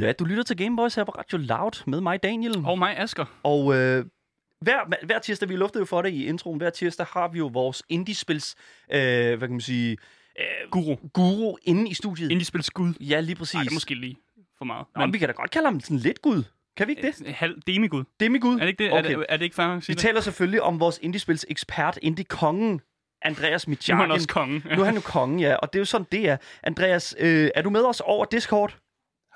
[0.00, 2.62] Ja, du lytter til Gameboys her på Radio Loud med mig, Daniel.
[2.66, 3.24] Og mig, Asker.
[3.42, 4.04] Og øh,
[4.60, 7.46] hver, hver tirsdag, vi luftede jo for det i introen, hver tirsdag har vi jo
[7.46, 8.54] vores indie-spils,
[8.92, 9.96] øh, hvad kan man sige,
[10.38, 10.96] øh, Guru.
[11.12, 12.30] guru inde i studiet.
[12.30, 12.94] Indie-spil skud.
[13.00, 13.54] ja, lige præcis.
[13.54, 14.16] Nej, det er måske lige
[14.58, 14.86] for meget.
[14.96, 16.42] Nå, men vi kan da godt kalde ham sådan lidt gud.
[16.76, 17.22] Kan vi ikke det?
[17.26, 18.04] Øh, Halv demigud.
[18.20, 18.54] Demigud.
[18.54, 18.92] Er det ikke det?
[18.92, 19.12] Okay.
[19.12, 20.02] Er, det, er det ikke fair at sige Vi det?
[20.02, 22.80] taler selvfølgelig om vores indie-spils ekspert, indie-kongen,
[23.22, 24.00] Andreas Nu er Mitjagen.
[24.00, 24.62] han også kongen.
[24.76, 25.54] Nu er han jo kongen, ja.
[25.54, 26.36] Og det er jo sådan, det er.
[26.62, 28.76] Andreas, øh, er du med os over Discord?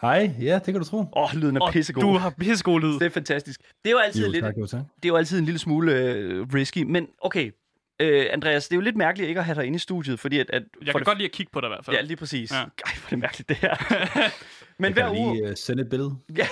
[0.05, 0.99] Hej, ja, det kan du tro.
[0.99, 2.03] Åh, oh, lyden er Og pissegod.
[2.03, 2.93] du har pissegod lyd.
[2.99, 3.61] Det er fantastisk.
[3.61, 4.81] Det er jo altid, Jo, lidt, tak, jo, tak.
[4.97, 7.51] det er jo altid en lille smule øh, risky, men okay.
[8.01, 10.39] Øh, Andreas, det er jo lidt mærkeligt ikke at have dig inde i studiet, fordi
[10.39, 10.51] at...
[10.51, 11.97] at Jeg for kan godt lide at kigge på dig i hvert fald.
[11.97, 12.53] Ja, lige præcis.
[12.53, 12.57] Ja.
[12.57, 13.75] Ej, hvor er det mærkeligt, det her.
[14.79, 15.35] men hver uge...
[15.35, 16.17] lige uh, sende et billede.
[16.37, 16.47] Ja,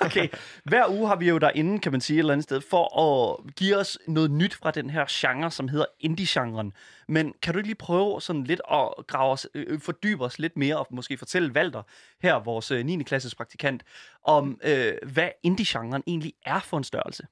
[0.00, 0.28] okay.
[0.64, 3.54] Hver uge har vi jo derinde, kan man sige, et eller andet sted, for at
[3.54, 6.72] give os noget nyt fra den her genre, som hedder indie-genren.
[7.08, 10.56] Men kan du ikke lige prøve sådan lidt at grave os, øh, fordybe os lidt
[10.56, 11.82] mere, og måske fortælle Valter,
[12.22, 13.02] her vores øh, 9.
[13.02, 13.82] klasses praktikant,
[14.24, 17.22] om øh, hvad indie-genren egentlig er for en størrelse?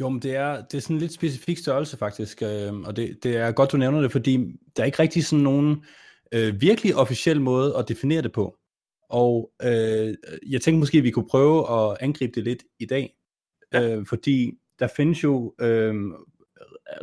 [0.00, 3.18] Jo, men det er, det er sådan en lidt specifik størrelse faktisk, øh, og det,
[3.22, 4.36] det er godt, du nævner det, fordi
[4.76, 5.84] der er ikke rigtig sådan nogen
[6.32, 8.56] øh, virkelig officiel måde at definere det på.
[9.12, 10.14] Og øh,
[10.48, 13.14] jeg tænkte måske, at vi kunne prøve at angribe det lidt i dag,
[13.72, 13.96] Ja.
[13.96, 15.94] øh, fordi der findes jo øh,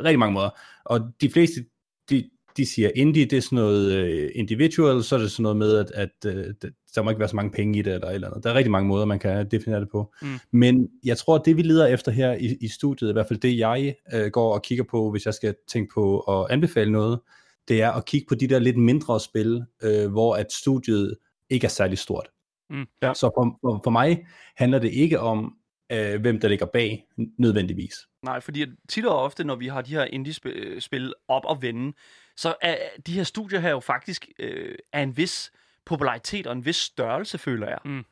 [0.04, 0.50] rigtig mange måder,
[0.84, 1.64] og de fleste,
[2.10, 5.56] de, de siger indie, det er sådan noget øh, individual, så er det sådan noget
[5.56, 6.54] med, at, at øh,
[6.94, 8.44] der må ikke være så mange penge i det, eller et eller andet.
[8.44, 10.14] Der er rigtig mange måder, man kan definere det på.
[10.22, 10.28] Mm.
[10.52, 13.38] Men jeg tror, at det vi leder efter her i, i studiet, i hvert fald
[13.40, 17.20] det jeg øh, går og kigger på, hvis jeg skal tænke på at anbefale noget,
[17.68, 21.16] det er at kigge på de der lidt mindre spil, øh, hvor at studiet
[21.50, 22.28] ikke er særlig stort.
[22.70, 22.86] Mm.
[23.02, 23.14] Ja.
[23.14, 25.56] Så for, for, for mig handler det ikke om,
[25.92, 27.06] øh, hvem der ligger bag
[27.38, 27.94] nødvendigvis.
[28.22, 31.92] Nej, fordi at tit og ofte, når vi har de her indie-spil op og vende,
[32.36, 35.52] så er de her studier her jo faktisk øh, af en vis
[35.86, 37.78] popularitet og en vis størrelse, føler jeg.
[37.84, 37.98] Mm.
[37.98, 38.04] Og,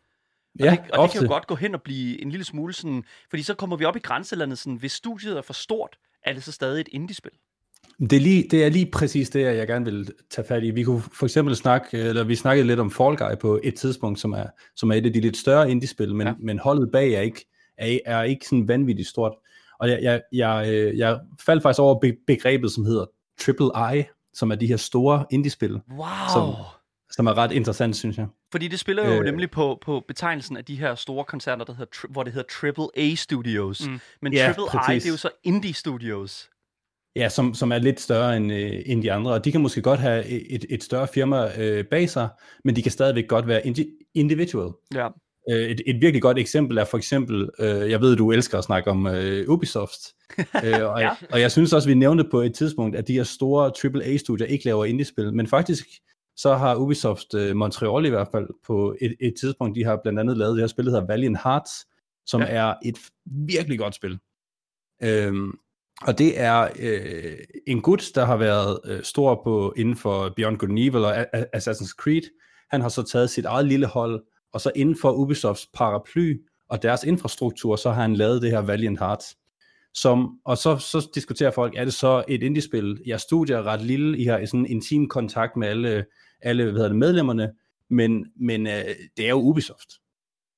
[0.64, 1.18] Ja, det, og det ofte.
[1.18, 3.84] kan jo godt gå hen og blive en lille smule sådan, fordi så kommer vi
[3.84, 7.32] op i grænselandet sådan, hvis studiet er for stort, er det så stadig et indie-spil.
[8.00, 10.70] Det er, lige, det er lige præcis det, jeg gerne vil tage fat i.
[10.70, 14.20] Vi kunne for eksempel snakke, eller vi snakkede lidt om Fall Guy på et tidspunkt,
[14.20, 16.34] som er, som er et af de lidt større indie-spil, men, Ja.
[16.40, 17.46] men holdet bag er ikke,
[17.78, 19.32] er, er ikke sådan vanvittigt stort.
[19.80, 23.06] Og jeg, jeg, jeg, øh, jeg faldt faktisk over be- begrebet, som hedder
[23.40, 26.06] Triple I, som er de her store indie-spil, Wow!
[26.34, 26.54] Som-
[27.10, 28.26] som er ret interessant, synes jeg.
[28.52, 31.72] Fordi det spiller jo øh, nemlig på, på betegnelsen af de her store koncerter, der
[31.72, 33.88] hedder, hvor det hedder Triple A Studios.
[33.88, 34.00] Mm.
[34.22, 36.48] Men Ja, Triple I, det er jo så Indie Studios.
[37.16, 39.82] Ja, som, som er lidt større end, øh, end de andre, og de kan måske
[39.82, 42.28] godt have et, et større firma øh, bag sig,
[42.64, 44.72] men de kan stadigvæk godt være indi- individual.
[44.94, 45.08] Ja.
[45.50, 48.64] Øh, et, et virkelig godt eksempel er for eksempel, øh, jeg ved, du elsker at
[48.64, 50.00] snakke om øh, Ubisoft,
[50.64, 51.10] øh, og, ja.
[51.32, 54.64] og jeg synes også, vi nævnte på et tidspunkt, at de her store AAA-studier ikke
[54.64, 55.86] laver indie-spil, men faktisk
[56.36, 60.18] så har Ubisoft øh, Montreal i hvert fald på et, et tidspunkt, de har blandt
[60.18, 61.86] andet lavet det her spil, der hedder Valiant Hearts,
[62.26, 62.46] som ja.
[62.46, 64.18] er et virkelig godt spil.
[65.02, 65.58] Øhm,
[66.06, 70.58] og det er øh, en gut, der har været øh, stor på inden for Beyond
[70.58, 71.20] Good and Evil og
[71.56, 72.22] Assassin's Creed.
[72.70, 76.34] Han har så taget sit eget lille hold, og så inden for Ubisofts paraply
[76.68, 79.36] og deres infrastruktur, så har han lavet det her Valiant Hearts.
[79.94, 82.98] Som, og så, så diskuterer folk, er det så et indie-spil?
[83.18, 86.04] Studiet er ret lille, I har sådan en intim kontakt med alle,
[86.42, 87.52] alle hvad hedder det, medlemmerne,
[87.90, 88.84] men, men øh,
[89.16, 89.88] det er jo Ubisoft.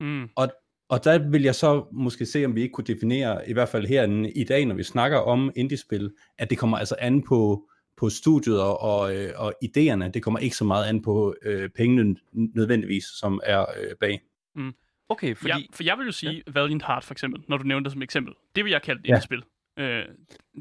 [0.00, 0.28] Mm.
[0.36, 0.52] Og,
[0.90, 3.86] og der vil jeg så måske se, om vi ikke kunne definere, i hvert fald
[3.86, 8.08] herinde i dag, når vi snakker om indie-spil, at det kommer altså an på, på
[8.08, 10.08] studiet og, og, øh, og idéerne.
[10.08, 14.20] Det kommer ikke så meget an på øh, pengene nødvendigvis, som er øh, bag.
[14.54, 14.74] Mm.
[15.08, 15.52] Okay, fordi...
[15.52, 16.52] Ja, for jeg vil jo sige ja.
[16.52, 18.34] Valiant Heart for eksempel, når du nævnte det som eksempel.
[18.56, 19.20] Det vil jeg kalde et ja.
[19.20, 19.42] spil.
[19.80, 20.04] Øh,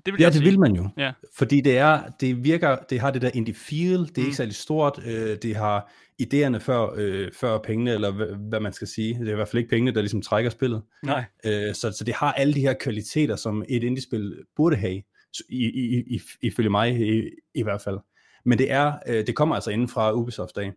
[0.05, 0.43] det vil ja, det sige.
[0.45, 0.89] vil man jo.
[0.97, 1.11] Ja.
[1.37, 4.25] Fordi det er, det virker, det har det der indie feel, det er mm.
[4.25, 8.73] ikke særlig stort, øh, det har idéerne før, øh, før pengene, eller hvad, hvad man
[8.73, 9.19] skal sige.
[9.19, 10.81] Det er i hvert fald ikke pengene, der ligesom trækker spillet.
[11.03, 11.23] Nej.
[11.45, 15.01] Øh, så, så det har alle de her kvaliteter, som et indie-spil burde have,
[15.49, 17.97] i, i, i, ifølge mig i, i hvert fald.
[18.45, 20.73] Men det er, øh, det kommer altså inden fra Ubisoft dag.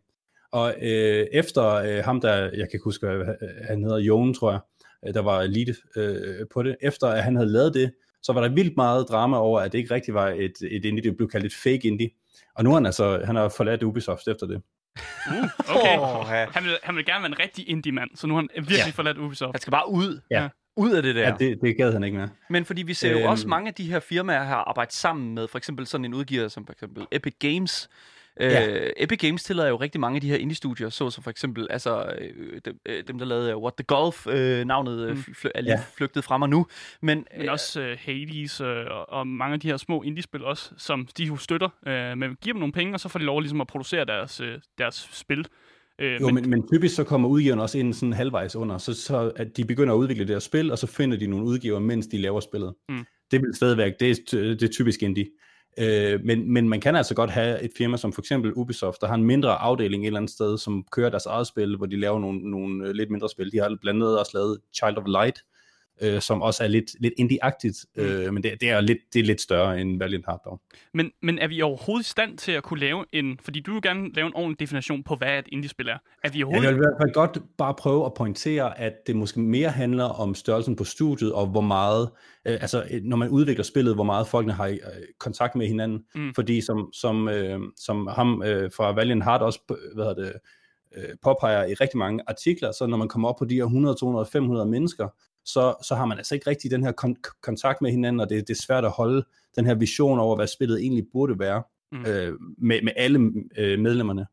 [0.52, 3.06] Og øh, efter øh, ham, der, jeg kan ikke huske,
[3.68, 4.60] han hedder Jon, tror jeg,
[5.06, 8.40] øh, der var lead øh, på det, efter at han havde lavet det, så var
[8.40, 11.28] der vildt meget drama over, at det ikke rigtig var et, et indie, det blev
[11.28, 12.10] kaldt et fake indie.
[12.54, 14.62] Og nu er han altså, han har forladt Ubisoft efter det.
[15.28, 15.98] Uh, okay.
[15.98, 18.78] Oh, han, vil, han vil gerne være en rigtig indie-mand, så nu har han virkelig
[18.86, 18.90] ja.
[18.90, 19.54] forladt Ubisoft.
[19.54, 20.20] Han skal bare ud.
[20.30, 20.48] Ja.
[20.76, 21.28] Ud af det der.
[21.28, 22.28] Ja, det, det gad han ikke mere.
[22.50, 23.28] Men fordi vi ser jo øhm.
[23.28, 26.48] også mange af de her firmaer her arbejde sammen med, for eksempel sådan en udgiver
[26.48, 27.88] som for eksempel Epic Games,
[28.40, 28.84] Ja.
[28.84, 31.66] Uh, Epic Games tillader jo rigtig mange af de her indie-studier, så så for eksempel
[31.70, 34.32] altså, øh, dem, øh, dem, der lavede What the Golf, uh,
[34.66, 35.18] navnet mm.
[35.18, 35.82] fl- er lige ja.
[35.96, 36.66] flygtet fra mig nu.
[37.02, 38.66] Men, Men også uh, Hades uh,
[39.08, 41.68] og mange af de her små indie-spil også, som de jo støtter.
[41.86, 44.40] Uh, men giver dem nogle penge, og så får de lov ligesom at producere deres,
[44.40, 44.46] uh,
[44.78, 45.46] deres spil.
[46.00, 48.94] Øh, jo, men, men, men typisk så kommer udgiverne også ind sådan halvvejs under, så,
[48.94, 52.06] så at de begynder at udvikle deres spil, og så finder de nogle udgiver, mens
[52.06, 52.74] de laver spillet.
[52.88, 53.04] Mm.
[53.30, 55.26] Det vil stadigvæk, det er, det er typisk indie.
[55.78, 59.06] Øh, men, men man kan altså godt have et firma som for eksempel Ubisoft, der
[59.06, 62.00] har en mindre afdeling et eller andet sted, som kører deres eget spil, hvor de
[62.00, 63.52] laver nogle, nogle øh, lidt mindre spil.
[63.52, 65.44] De har blandt andet også lavet Child of Light,
[66.02, 68.02] øh, som også er lidt, lidt indie-agtigt, mm.
[68.02, 70.60] øh, men det, det, er lidt, det er lidt større end Valiant Heart dog.
[70.94, 73.82] Men, men er vi overhovedet i stand til at kunne lave en, fordi du vil
[73.82, 75.98] gerne lave en ordentlig definition på, hvad et indie-spil er.
[76.24, 76.66] Er vi overhovedet...
[76.66, 80.04] Jeg vil i hvert fald godt bare prøve at pointere, at det måske mere handler
[80.04, 82.10] om størrelsen på studiet, og hvor meget,
[82.46, 84.78] øh, altså når man udvikler spillet, hvor meget folkene har øh,
[85.20, 86.34] kontakt med hinanden, mm.
[86.34, 89.60] fordi som, som, øh, som ham øh, fra Valiant Heart også,
[89.94, 90.32] hvad hedder det,
[90.96, 93.96] øh, påpeger i rigtig mange artikler, så når man kommer op på de her 100,
[94.00, 95.08] 200, 500 mennesker,
[95.44, 98.48] så, så har man altså ikke rigtig den her kon- kontakt med hinanden, og det,
[98.48, 99.24] det er svært at holde
[99.56, 102.06] den her vision over, hvad spillet egentlig burde være, mm.
[102.06, 104.26] øh, med, med alle øh, medlemmerne.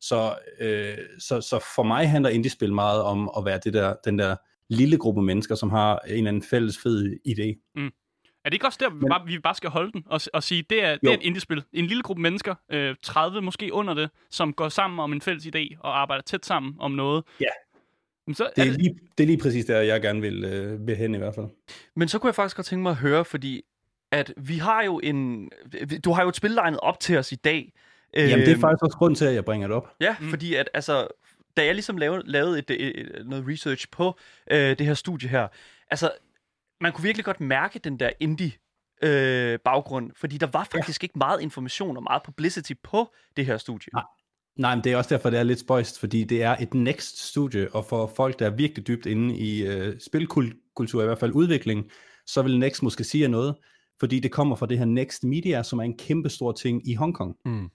[0.00, 4.18] Så, øh, så, så for mig handler indie-spil meget om at være det der, den
[4.18, 4.36] der
[4.68, 7.70] lille gruppe mennesker, som har en eller anden fælles fed idé.
[7.74, 7.92] Mm.
[8.44, 10.64] Er det ikke også der, vi, bare, vi bare skal holde den og, og sige,
[10.70, 11.64] det er, det er et indie-spil?
[11.72, 15.46] En lille gruppe mennesker, øh, 30 måske under det, som går sammen om en fælles
[15.46, 17.24] idé og arbejder tæt sammen om noget.
[17.40, 17.46] Ja,
[18.34, 18.80] så det, er, det...
[18.80, 21.46] Lige, det er lige præcis der, jeg gerne vil, øh, vil hen i hvert fald.
[21.96, 23.62] Men så kunne jeg faktisk godt tænke mig at høre, fordi
[24.12, 25.50] at vi har jo en...
[26.04, 27.72] Du har jo et spil op til os i dag.
[28.14, 29.88] Jamen, det er øhm, faktisk også grund til, at jeg bringer det op.
[30.00, 30.28] Ja, mm.
[30.28, 31.08] fordi at altså,
[31.56, 34.18] da jeg ligesom lavede, lavede et, et, et, noget research på
[34.50, 35.48] øh, det her studie her,
[35.90, 36.10] altså,
[36.80, 38.52] man kunne virkelig godt mærke den der indie
[39.02, 41.04] øh, baggrund, fordi der var faktisk ja.
[41.04, 43.88] ikke meget information og meget publicity på det her studie.
[43.92, 44.04] Nej,
[44.56, 47.74] Nej, men det er også derfor, det er lidt spøjst, fordi det er et Next-studie,
[47.74, 51.90] og for folk, der er virkelig dybt inde i øh, spilkultur, i hvert fald udvikling,
[52.26, 53.54] så vil Next måske sige noget,
[54.00, 56.94] fordi det kommer fra det her Next Media, som er en kæmpe stor ting i
[56.94, 57.36] Hongkong.
[57.44, 57.68] Mm.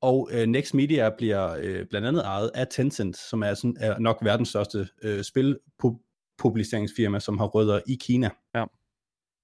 [0.00, 3.98] Og øh, Next Media bliver øh, blandt andet ejet af Tencent, som er, sådan, er
[3.98, 8.30] nok verdens største øh, spilpubliceringsfirma, som har rødder i Kina.
[8.54, 8.64] Ja.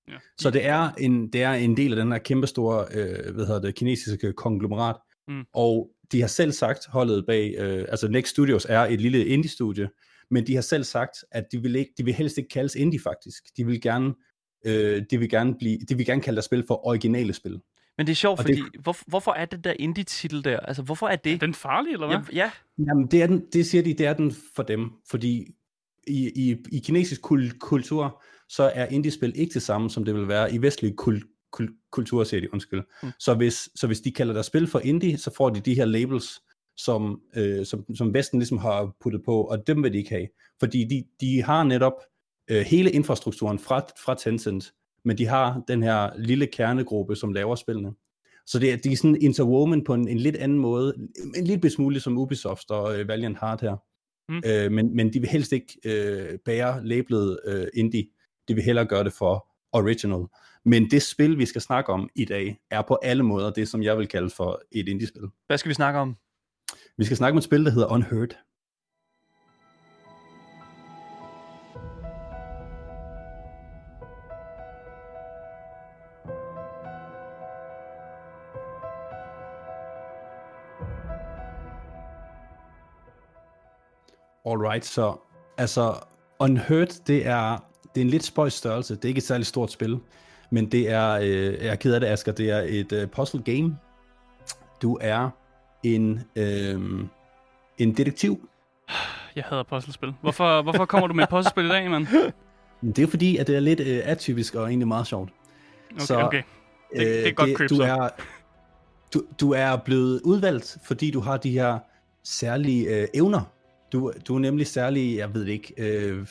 [0.08, 0.16] Ja.
[0.38, 3.46] Så det er, en, det er en del af den her kæmpe store øh, hvad
[3.46, 4.96] hedder det, kinesiske konglomerat.
[5.28, 5.44] Mm.
[5.52, 9.88] Og de har selv sagt, holdet bag, øh, altså Next Studios er et lille indie-studie,
[10.30, 13.00] men de har selv sagt, at de vil, ikke, de vil helst ikke kaldes indie
[13.00, 13.42] faktisk.
[13.56, 14.14] De vil gerne,
[14.66, 17.60] øh, de vil gerne, blive, de vil gerne kalde deres spil for originale spil.
[17.98, 20.60] Men det er sjovt, og fordi det, hvor, hvorfor er det der indie-titel der?
[20.60, 21.32] Altså, hvorfor er det?
[21.32, 22.18] Er den farlig, eller hvad?
[22.32, 22.36] Ja.
[22.44, 22.50] ja.
[22.86, 25.54] Jamen, det, er den, det siger de, det er den for dem, fordi
[26.06, 30.28] i, i, i kinesisk kul, kultur, så er indie-spil ikke det samme, som det vil
[30.28, 31.39] være i vestlig kul, kul-
[31.90, 32.82] kulturserie, undskyld.
[33.02, 33.08] Mm.
[33.18, 35.84] Så, hvis, så hvis de kalder deres spil for indie, så får de de her
[35.84, 36.42] labels,
[36.76, 40.28] som, øh, som, som Vesten ligesom har puttet på, og dem vil de ikke have.
[40.60, 41.94] Fordi de, de har netop
[42.50, 44.72] øh, hele infrastrukturen fra, fra Tencent,
[45.04, 47.92] men de har den her lille kernegruppe, som laver spillene.
[48.46, 50.94] Så det er, de er sådan interwoven på en, en lidt anden måde,
[51.36, 53.76] en lidt smule som Ubisoft og øh, Valiant Heart her.
[54.28, 54.42] Mm.
[54.46, 58.06] Øh, men, men de vil helst ikke øh, bære labelet øh, indie.
[58.48, 60.26] De vil hellere gøre det for original.
[60.64, 63.82] Men det spil, vi skal snakke om i dag, er på alle måder det, som
[63.82, 65.22] jeg vil kalde for et indie-spil.
[65.46, 66.16] Hvad skal vi snakke om?
[66.96, 68.36] Vi skal snakke om et spil, der hedder Unheard.
[84.46, 85.16] Alright, så
[85.58, 85.94] altså
[86.38, 88.96] Unheard, det er, det er en lidt spøjs størrelse.
[88.96, 89.98] Det er ikke et særligt stort spil,
[90.50, 93.42] men det er, øh, jeg er ked af det, Asger, det er et øh, puzzle
[93.42, 93.78] game.
[94.82, 95.30] Du er
[95.82, 96.80] en, øh,
[97.78, 98.48] en detektiv.
[99.36, 100.14] Jeg hader puzzlespil.
[100.20, 102.06] Hvorfor, hvorfor kommer du med et puzzlespil i dag, mand?
[102.96, 105.30] Det er fordi, at det er lidt øh, atypisk og egentlig meget sjovt.
[105.90, 106.42] Okay, så, okay.
[106.96, 108.08] Det, det er godt køb, du er,
[109.14, 111.78] du, du er blevet udvalgt, fordi du har de her
[112.24, 113.40] særlige øh, evner.
[113.92, 116.26] Du, du er nemlig særlig, jeg ved det ikke, øh,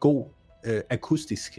[0.00, 0.26] god
[0.66, 1.58] øh, akustisk.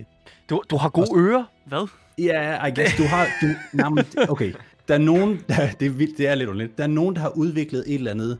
[0.49, 1.43] Du, du har gode ører?
[1.65, 1.87] Hvad?
[2.17, 2.97] Ja, yeah, I guess.
[2.97, 3.27] Du har...
[3.41, 4.53] Du, nej, men, okay,
[4.87, 7.21] der er nogen, der, det, er vildt, det er lidt underligt, der er nogen, der
[7.21, 8.39] har udviklet et eller andet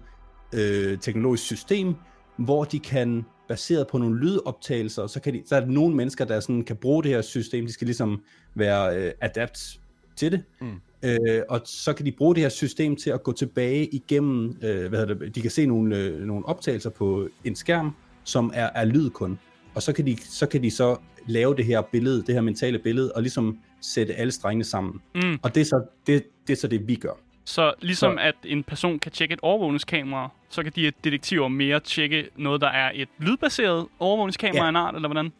[0.54, 1.95] øh, teknologisk system,
[2.38, 6.26] hvor de kan, baseret på nogle lydoptagelser, så, kan de, så er der nogle mennesker,
[6.26, 8.22] der sådan kan bruge det her system, de skal ligesom
[8.56, 9.80] være øh, adapt
[10.15, 10.82] til det, mm.
[11.04, 14.89] øh, og så kan de bruge det her system til at gå tilbage igennem, øh,
[14.89, 18.69] hvad hedder det, de kan se nogle, øh, nogle optagelser på en skærm, som er,
[18.76, 19.39] er lyd kun,
[19.80, 22.80] og så kan, de, så kan de så lave det her billede, det her mentale
[22.80, 25.02] billede, og ligesom sætte alle strengene sammen.
[25.15, 25.39] Mm.
[25.42, 27.13] Og det er, så, det, det er så det, vi gør.
[27.46, 28.22] Så ligesom så.
[28.22, 32.68] at en person kan tjekke et overvågningskamera, så kan de detektiver mere tjekke noget, der
[32.68, 34.70] er et lydbaseret overvågningskamera ja.
[34.70, 35.32] en art, eller hvordan?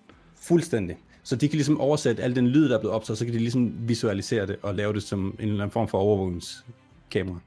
[0.41, 0.97] Fuldstændig.
[1.23, 3.39] Så de kan ligesom oversætte al den lyd, der er blevet optaget, så kan de
[3.39, 7.39] ligesom visualisere det og lave det som en eller anden form for overvågningskamera.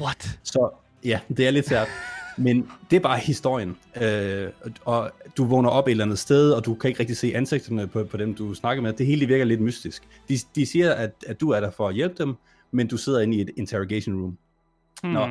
[0.00, 0.38] What?
[0.42, 0.70] Så
[1.04, 1.88] ja, det er lidt svært.
[2.38, 3.76] Men det er bare historien.
[4.02, 4.48] Øh,
[4.84, 7.86] og du vågner op et eller andet sted, og du kan ikke rigtig se ansigterne
[7.86, 8.92] på, på dem, du snakker med.
[8.92, 10.08] Det hele virker lidt mystisk.
[10.28, 12.34] De, de siger, at, at du er der for at hjælpe dem,
[12.70, 14.38] men du sidder inde i et interrogation room.
[15.02, 15.12] Hmm.
[15.12, 15.28] Nå.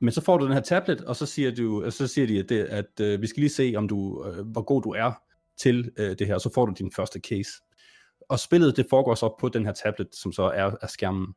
[0.00, 2.48] Men så får du den her tablet, og så siger, du, så siger de, at,
[2.48, 5.12] det, at øh, vi skal lige se, om du, øh, hvor god du er
[5.58, 7.50] til øh, det her, og så får du din første case.
[8.28, 11.34] Og spillet, det foregår så på den her tablet, som så er, er skærmen.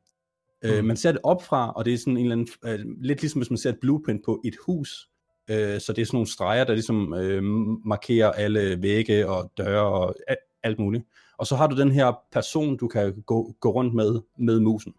[0.63, 0.69] Mm.
[0.69, 3.22] Øh, man ser det op fra, og det er sådan en eller anden, øh, lidt
[3.22, 5.10] ligesom hvis man ser et blueprint på et hus,
[5.50, 7.43] øh, så det er sådan nogle streger, der ligesom øh,
[7.86, 10.15] markerer alle vægge og døre og
[10.63, 11.04] alt muligt.
[11.38, 14.93] Og så har du den her person, du kan gå, gå rundt med, med musen.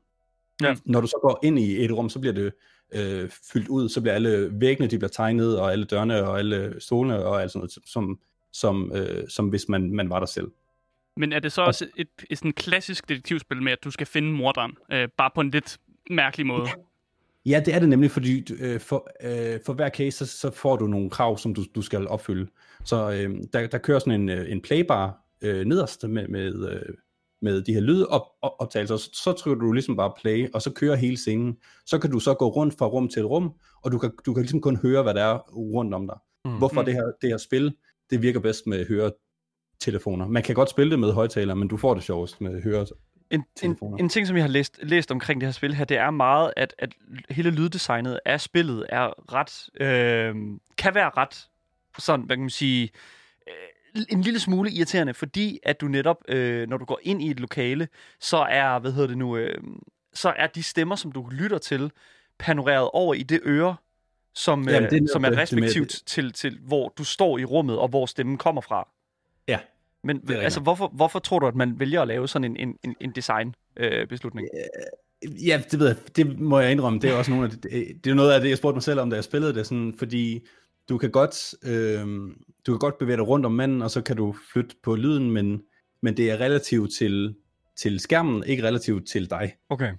[0.62, 0.76] Ja.
[0.84, 2.52] Når du så går ind i et rum, så bliver det
[2.92, 6.74] øh, fyldt ud, så bliver alle væggene, de bliver tegnet, og alle dørene og alle
[6.78, 8.18] stolene og alt sådan noget, som,
[8.52, 10.48] som, øh, som hvis man, man var der selv.
[11.16, 14.32] Men er det så også et, et sådan klassisk detektivspil med, at du skal finde
[14.32, 15.78] morderen, øh, bare på en lidt
[16.10, 16.68] mærkelig måde?
[17.46, 20.76] Ja, det er det nemlig, fordi øh, for, øh, for hver case, så, så får
[20.76, 22.46] du nogle krav, som du, du skal opfylde.
[22.84, 26.94] Så øh, der, der kører sådan en, øh, en playbar øh, nederst med, med, øh,
[27.42, 31.16] med de her lydoptagelser, så, så trykker du ligesom bare play, og så kører hele
[31.16, 31.56] scenen.
[31.86, 34.42] Så kan du så gå rundt fra rum til rum, og du kan, du kan
[34.42, 36.16] ligesom kun høre, hvad der er rundt om dig.
[36.44, 36.58] Mm.
[36.58, 36.84] Hvorfor mm.
[36.84, 37.74] det her, det her spil,
[38.10, 38.86] det virker bedst med
[39.84, 40.28] høretelefoner.
[40.28, 42.86] Man kan godt spille det med højtaler, men du får det sjovest med høre
[43.30, 45.96] en, en, en ting, som jeg har læst, læst omkring det her spil her, det
[45.96, 46.94] er meget, at, at
[47.30, 50.34] hele lyddesignet af spillet er ret, øh,
[50.78, 51.48] kan være ret,
[51.98, 52.90] sådan, hvad kan man sige,
[53.48, 57.30] øh, en lille smule irriterende, fordi at du netop, øh, når du går ind i
[57.30, 57.88] et lokale,
[58.20, 59.58] så er, hvad hedder det nu, øh,
[60.14, 61.90] så er de stemmer, som du lytter til,
[62.38, 63.76] panoreret over i det øre,
[64.34, 67.44] som, Jamen, øh, det er, som er respektivt det, til, til, hvor du står i
[67.44, 68.88] rummet, og hvor stemmen kommer fra.
[69.48, 69.58] Ja,
[70.04, 73.12] men altså, hvorfor, hvorfor tror du, at man vælger at lave sådan en, en, en
[73.12, 74.48] design-beslutning?
[75.24, 75.96] Øh, ja, det ved jeg.
[76.16, 76.98] Det må jeg indrømme.
[76.98, 77.62] Det er også nogle af det,
[78.04, 79.66] det er noget af det, jeg spurgte mig selv om, da jeg spillede det.
[79.66, 80.46] Sådan, fordi
[80.88, 82.06] du kan godt, øh,
[82.66, 85.30] du kan godt bevæge dig rundt om manden, og så kan du flytte på lyden,
[85.30, 85.62] men,
[86.02, 87.34] men det er relativt til,
[87.76, 89.56] til skærmen, ikke relativt til dig.
[89.68, 89.92] Okay.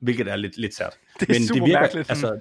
[0.00, 0.98] Hvilket er lidt, lidt sært.
[1.20, 2.10] Det er men super det virker, mærkeligt.
[2.10, 2.40] Altså,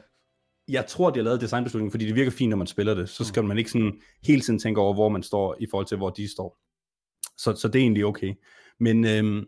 [0.68, 3.10] jeg tror, de har lavet designbeslutningen, fordi det virker fint, når man spiller det.
[3.10, 3.48] Så skal mm.
[3.48, 6.32] man ikke sådan hele tiden tænke over, hvor man står i forhold til, hvor de
[6.32, 6.58] står.
[7.38, 8.34] Så, så det er egentlig okay.
[8.80, 9.46] Men øhm,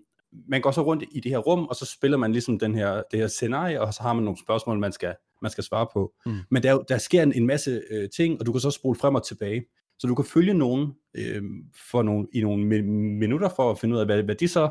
[0.47, 3.03] man går så rundt i det her rum, og så spiller man ligesom den her,
[3.11, 6.13] det her scenarie, og så har man nogle spørgsmål, man skal, man skal svare på.
[6.25, 6.37] Mm.
[6.51, 9.15] Men der, der sker en, en masse øh, ting, og du kan så spole frem
[9.15, 9.65] og tilbage.
[9.99, 11.43] Så du kan følge nogen øh,
[11.89, 12.81] for nogle, i nogle
[13.19, 14.69] minutter for at finde ud af, hvad, hvad de så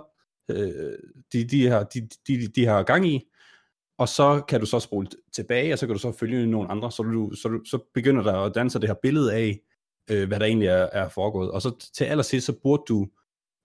[0.51, 0.93] øh,
[1.33, 3.29] de, de, har, de, de, de har gang i,
[3.99, 6.93] og så kan du så spole tilbage, og så kan du så følge nogle andre,
[6.93, 9.61] så, du, så, du, så begynder der at danse det her billede af,
[10.11, 11.51] øh, hvad der egentlig er, er foregået.
[11.51, 13.09] Og så til allersidst, så burde du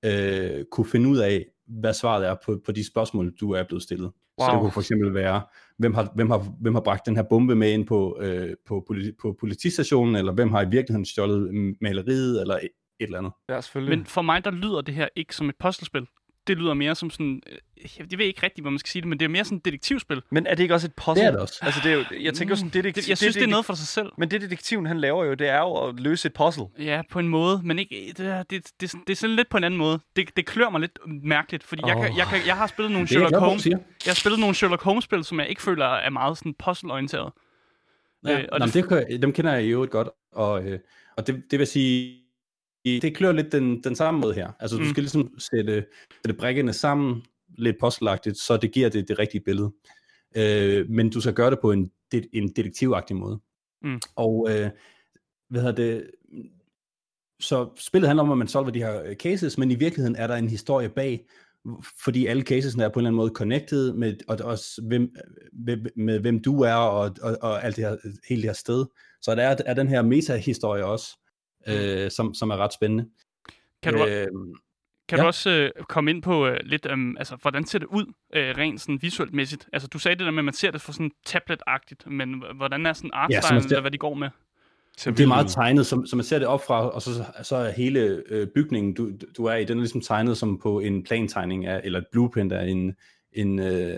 [0.06, 3.84] øh, kunne finde ud af, hvad svaret er på, på de spørgsmål, du er blevet
[3.84, 4.12] stillet.
[4.40, 4.48] Wow.
[4.48, 5.42] Så det kunne for eksempel være,
[5.78, 8.84] hvem har, hvem har, hvem har bragt den her bombe med ind på, øh, på,
[8.88, 12.70] politi, på politistationen, eller hvem har i virkeligheden stjålet maleriet, eller et,
[13.00, 13.32] et eller andet.
[13.50, 13.98] Ja, selvfølgelig.
[13.98, 16.08] Men for mig, der lyder det her ikke som et puzzlespil.
[16.48, 17.42] Det lyder mere som sådan...
[17.52, 19.58] øh, Jeg ved ikke rigtigt, hvor man skal sige det, men det er mere sådan
[19.58, 20.22] et detektivspil.
[20.32, 21.22] Men er det ikke også et puzzle?
[21.22, 21.60] Det er det også.
[21.62, 23.02] Altså, det er jo, jeg tænker jo sådan, detektiv...
[23.02, 24.08] Det, jeg synes, det er noget for sig selv.
[24.18, 26.64] Men det detektiven, han laver jo, det er jo at løse et puzzle.
[26.80, 29.58] Ja, på en måde, men ikke, det, er- det, det, det er sådan lidt på
[29.58, 30.00] en anden måde.
[30.16, 31.90] Det, det klør mig lidt mærkeligt, fordi oh.
[31.90, 33.66] jeg, kan, jeg, kan, jeg har spillet nogle Det er jeg Sherlock du Holmes.
[33.68, 37.32] Jeg har spillet nogle Sherlock Holmes-spil, som jeg ikke føler er meget sådan puzzle-orienteret.
[38.28, 40.80] Ja, Øh, og Nå, det- det, det, dem kender jeg i øvrigt godt, og, øh,
[41.18, 42.20] og det, det vil sige,
[42.86, 44.52] det klør lidt den, den samme måde her.
[44.60, 44.90] Altså, du Mm.
[44.90, 45.86] skal ligesom sætte,
[46.26, 47.24] sætte brækkerne sammen,
[47.58, 49.72] lidt postelagtigt, så det giver det det rigtige billede.
[50.38, 53.40] Øh, men du skal gøre det på en, det, en detektivagtig måde.
[53.82, 54.00] Mm.
[54.16, 54.70] Og øh,
[55.50, 56.12] hvad hedder det,
[57.40, 60.28] så spillet handler om, at man solver de her øh, cases, men i virkeligheden er
[60.28, 61.26] der en historie bag,
[62.04, 65.16] fordi alle casesene er på en eller anden måde connected med, og også hvem,
[65.54, 67.98] med, med hvem du er, og, og, og alt det her,
[68.30, 68.86] hele det her sted.
[69.22, 71.18] Så der er, er den her meta-historie også,
[71.68, 73.10] øh, som, som er ret spændende.
[73.84, 74.28] Kan du, øh,
[75.08, 75.22] kan ja.
[75.22, 78.58] du også øh, komme ind på øh, lidt, øh, altså, hvordan ser det ud øh,
[78.58, 79.70] rent sådan visuelt mæssigt?
[79.74, 82.86] Altså, du sagde det der med, at man ser det for sådan tablet-agtigt, men hvordan
[82.86, 84.30] er sådan Ja, artstyle, så man ja, ser- eller hvad de går med?
[85.06, 87.72] Det er meget tegnet, som, som man ser det op fra, og så, så er
[87.72, 91.66] hele øh, bygningen, du, du er i, den er ligesom tegnet som på en plantegning
[91.66, 92.96] af, eller et blueprint af en,
[93.32, 93.98] en, øh,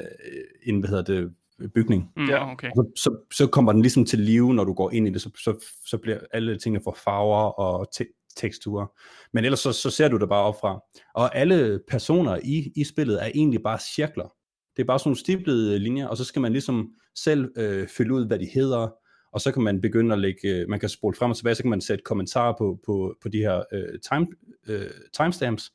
[0.64, 1.34] en hvad hedder det,
[1.76, 2.12] bygning.
[2.18, 2.52] Mm, Ja.
[2.52, 2.70] okay.
[2.76, 5.30] Så, så, så kommer den ligesom til live, når du går ind i det, så,
[5.44, 8.86] så, så bliver alle tingene for farver og te- teksturer.
[9.34, 10.80] Men ellers så, så ser du det bare op fra.
[11.16, 14.34] Og alle personer i, i spillet er egentlig bare cirkler.
[14.76, 18.14] Det er bare sådan nogle stiplede linjer, og så skal man ligesom selv øh, fylde
[18.14, 18.94] ud, hvad de hedder,
[19.34, 21.64] og så kan man begynde at lægge, øh, man kan spole frem og tilbage, så
[21.64, 24.28] kan man sætte kommentarer på, på, på de her øh, time,
[24.68, 25.72] øh, timestamps.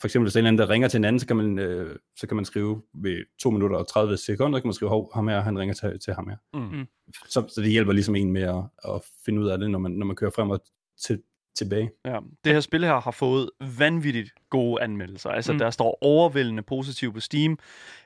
[0.00, 1.36] For eksempel, hvis der er en eller anden, der ringer til en anden, så kan
[1.36, 4.88] man, øh, så kan man skrive ved 2 minutter og 30 sekunder, kan man skrive,
[4.88, 6.36] hov, ham her, han ringer til, til ham her.
[6.54, 6.86] Mm.
[7.28, 9.92] Så, så det hjælper ligesom en med at, at finde ud af det, når man,
[9.92, 10.60] når man kører frem og
[11.00, 11.22] til,
[11.56, 11.90] tilbage.
[12.04, 15.30] Ja, det her spil her har fået vanvittigt gode anmeldelser.
[15.30, 15.56] Altså, mm.
[15.56, 15.58] Mm.
[15.58, 17.58] der står overvældende positivt på Steam.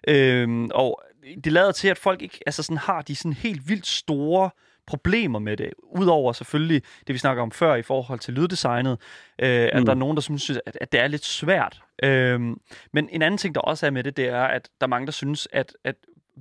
[0.09, 1.03] Øhm, og
[1.45, 4.51] det lader til, at folk ikke altså sådan, har de sådan helt vildt store
[4.87, 5.71] problemer med det.
[5.83, 8.99] Udover selvfølgelig det, vi snakker om før i forhold til lyddesignet,
[9.39, 9.85] øh, at Mm.
[9.85, 11.81] der er nogen, der synes, at, at det er lidt svært.
[12.03, 12.61] Øhm,
[12.93, 15.07] men en anden ting, der også er med det, det er, at der er mange,
[15.07, 15.95] der synes, at, at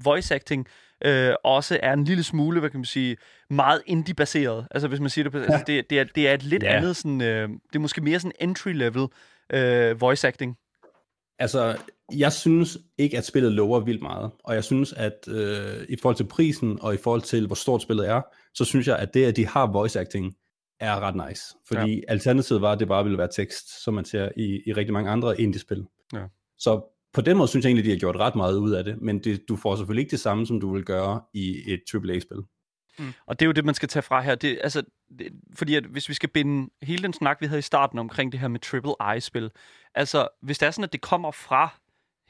[0.03, 0.67] voice acting
[1.05, 3.17] øh, også er en lille smule, hvad kan man sige,
[3.49, 4.67] meget indie-baseret.
[4.71, 6.77] Altså hvis man siger det på, altså, det, det, er, det er et lidt Ja.
[6.77, 9.07] andet sådan, øh, det er måske mere sådan entry-level
[9.57, 10.57] øh, voice acting.
[11.39, 11.77] Altså,
[12.11, 16.15] jeg synes ikke, at spillet lover vildt meget, og jeg synes, at øh, i forhold
[16.15, 18.21] til prisen, og i forhold til, hvor stort spillet er,
[18.53, 20.35] så synes jeg, at det, at de har voice acting,
[20.79, 21.43] er ret nice.
[21.67, 22.01] Fordi ja.
[22.07, 25.11] alternativet var, at det bare ville være tekst, som man ser i, i rigtig mange
[25.11, 25.85] andre indie-spil.
[26.13, 26.23] Ja.
[26.57, 26.81] Så
[27.13, 29.23] på den måde synes jeg egentlig, de har gjort ret meget ud af det, men
[29.23, 32.37] det, du får selvfølgelig ikke det samme, som du vil gøre i et AAA-spil.
[33.27, 34.35] Og det er jo det, man skal tage fra her.
[34.35, 34.83] Det, altså,
[35.19, 38.31] det, fordi at hvis vi skal binde hele den snak, vi havde i starten omkring
[38.31, 39.51] det her med triple I-spil,
[39.95, 41.79] altså hvis det er sådan, at det kommer fra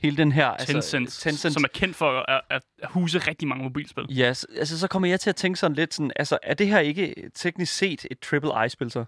[0.04, 0.58] hele den her...
[0.58, 4.04] Tencent, altså, Tencent, som er kendt for at, at, huse rigtig mange mobilspil.
[4.10, 6.68] Ja, yes, altså så kommer jeg til at tænke sådan lidt sådan, altså er det
[6.68, 9.06] her ikke teknisk set et triple I-spil så?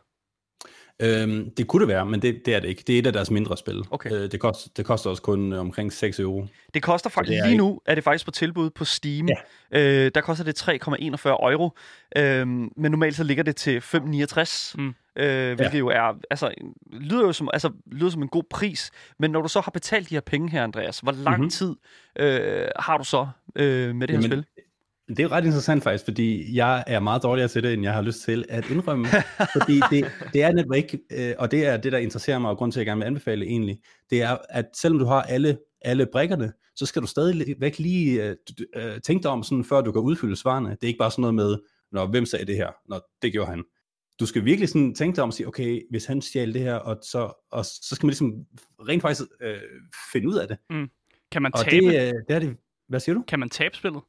[1.01, 2.83] Øhm, det kunne det være, men det, det er det ikke.
[2.87, 3.83] Det er et af deres mindre spil.
[3.91, 4.11] Okay.
[4.11, 6.47] Øh, det, koster, det koster også kun øh, omkring 6 euro.
[6.73, 9.27] Det koster faktisk, det lige ikke- nu er det faktisk på tilbud på Steam.
[9.71, 9.81] Ja.
[10.05, 11.69] Øh, der koster det 3,41 euro,
[12.17, 14.75] øh, men normalt så ligger det til 5,69.
[14.77, 14.93] Mm.
[15.17, 15.77] Øh, hvilket ja.
[15.79, 16.51] jo er, altså,
[16.93, 18.91] lyder jo som, altså, lyder som en god pris.
[19.19, 21.31] Men når du så har betalt de her penge her, Andreas, hvor lang Mhm.
[21.31, 21.49] mm-hmm.
[21.49, 21.75] tid
[22.19, 24.45] øh, har du så øh, med det her Jamen, spil?
[25.17, 28.01] Det er ret interessant faktisk, fordi jeg er meget dårligere til det, end jeg har
[28.01, 29.07] lyst til at indrømme.
[29.57, 32.57] fordi det, det er netop ikke, øh, og det er det, der interesserer mig, og
[32.57, 33.77] grund til, at jeg gerne vil anbefale egentlig,
[34.09, 38.23] det er, at selvom du har alle, alle brækkerne, så skal du stadig væk lige
[38.23, 38.35] øh,
[38.75, 40.69] øh, tænke dig om, sådan, før du kan udfylde svarene.
[40.69, 41.57] Det er ikke bare sådan noget med,
[41.91, 42.69] Nå, hvem sagde det her?
[42.89, 43.63] Nå, det gjorde han.
[44.19, 46.75] Du skal virkelig sådan tænke dig om og sige, okay, hvis han stjal det her,
[46.75, 48.45] og så, og så skal man ligesom
[48.79, 49.57] rent faktisk øh,
[50.13, 50.57] finde ud af det.
[51.31, 52.57] Kan man Og tabe, det, øh, det er det,
[52.87, 53.23] hvad siger du?
[53.27, 54.01] kan man tabe spillet?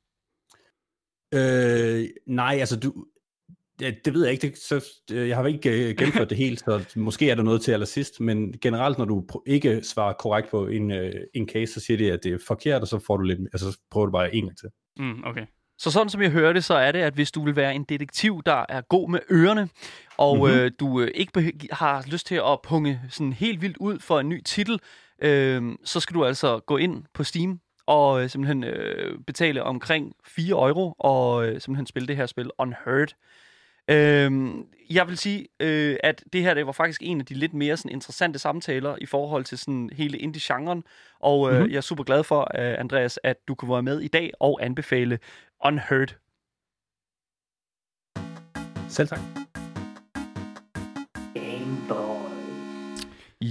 [1.35, 3.07] Øh, nej, altså du,
[3.81, 4.49] ja, det ved jeg ikke.
[4.49, 7.61] Det, så, øh, jeg har ikke øh, gennemført det helt, så måske er der noget
[7.61, 11.81] til allersidst, men generelt, når du ikke svarer korrekt på en, øh, en case, så
[11.81, 14.13] siger det, at det er forkert, og så får du lidt, altså så prøver du
[14.13, 14.69] bare en gang til.
[14.99, 15.47] Mm, okay.
[15.79, 17.85] Så sådan som jeg hører det, så er det, at hvis du vil være en
[17.85, 19.69] detektiv, der er god med ørerne,
[20.17, 20.45] og Mhm.
[20.47, 20.61] mm-hmm.
[20.61, 24.29] øh, du øh, ikke har lyst til at punge sådan helt vildt ud for en
[24.29, 24.81] ny titel,
[25.23, 30.13] øh, så skal du altså gå ind på Steam og øh, simpelthen øh, betale omkring
[30.27, 33.09] 4 euro og øh, simpelthen spille det her spil Unheard.
[33.91, 34.51] Øh,
[34.91, 37.77] jeg vil sige, øh, at det her det var faktisk en af de lidt mere
[37.77, 40.85] sådan, interessante samtaler i forhold til sådan hele indie-genren,
[41.21, 41.59] og øh, Mhm.
[41.61, 41.71] mm-hmm.
[41.73, 44.59] jeg er super glad for, øh, Andreas, at du kunne være med i dag og
[44.65, 45.19] anbefale
[45.65, 46.17] Unheard.
[48.89, 49.46] Selv tak.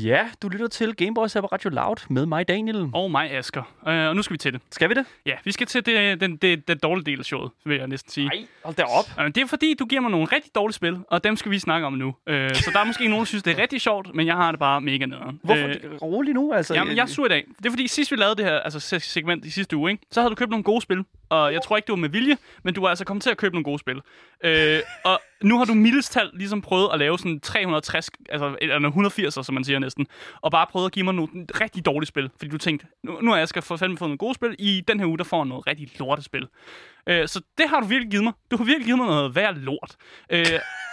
[0.05, 2.89] Ja, du lytter til Gameboys på Radio Loud med mig, Daniel.
[2.93, 3.61] Og mig, Asger.
[3.87, 4.61] Øh, og nu skal vi til det.
[4.71, 5.05] Skal vi det?
[5.25, 8.11] Ja, vi skal til det, den, det, den dårlige del af showet, vil jeg næsten
[8.11, 8.27] sige.
[8.27, 9.05] Nej, hold da op.
[9.19, 11.59] Øh, Det er fordi, du giver mig nogle rigtig dårlige spil, og dem skal vi
[11.59, 12.15] snakke om nu.
[12.27, 14.51] Øh, så der er måske nogen, der synes, det er rigtig sjovt, men jeg har
[14.51, 15.39] det bare mega nederen.
[15.43, 15.67] Hvorfor?
[15.67, 16.73] Øh, rolig nu, altså.
[16.73, 17.43] Jamen, jeg er sur i dag.
[17.57, 20.03] Det er fordi, sidst vi lavede det her altså, se- segment i sidste uge, ikke?
[20.11, 21.03] så havde du købt nogle gode spil.
[21.29, 23.37] Og jeg tror ikke, det var med vilje, men du var altså kommet til at
[23.37, 24.01] købe nogle gode spil.
[24.43, 29.33] Øh, og nu har du mildestalt ligesom prøvet at lave sådan 360, altså eller 180,
[29.45, 30.07] som man siger næsten,
[30.41, 31.29] og bare prøvet at give mig nogle
[31.61, 32.29] rigtig dårlige spil.
[32.37, 34.55] Fordi du tænkte, nu, nu har jeg skal for fandme fået nogle gode spil.
[34.59, 36.47] I den her uge, der får jeg noget rigtig lortespil.
[37.09, 38.33] Øh, så det har du virkelig givet mig.
[38.51, 39.95] Du har virkelig givet mig noget værd lort.
[40.29, 40.45] Øh,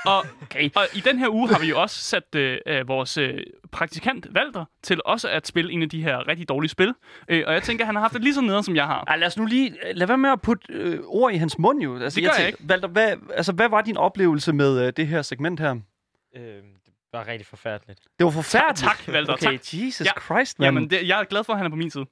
[0.07, 0.71] og, Okay.
[0.77, 3.39] og i den her uge har vi jo også sat øh, øh, vores øh,
[3.73, 6.95] praktikant Valter til også at spille en af de her rigtig dårlige spil.
[7.29, 9.05] Øh, og jeg tænker, han har haft det lige så nederen, som jeg har.
[9.07, 9.77] Ej, lad os nu lige...
[9.95, 11.99] Lad være med at putte øh, ord i hans mund, jo.
[11.99, 15.07] Altså, Det gør jeg tænker, Valter, hvad, altså, hvad var din oplevelse med øh, det
[15.07, 15.71] her segment her?
[16.37, 18.01] Øh, det var rigtig forfærdeligt.
[18.19, 18.79] Det var forfærdeligt.
[18.79, 19.75] tak, Valter, Okay, tak.
[19.75, 20.21] Jesus Ja.
[20.21, 20.67] Christ, mand.
[20.67, 22.05] Jamen, det, jeg er glad for, at han er på min side.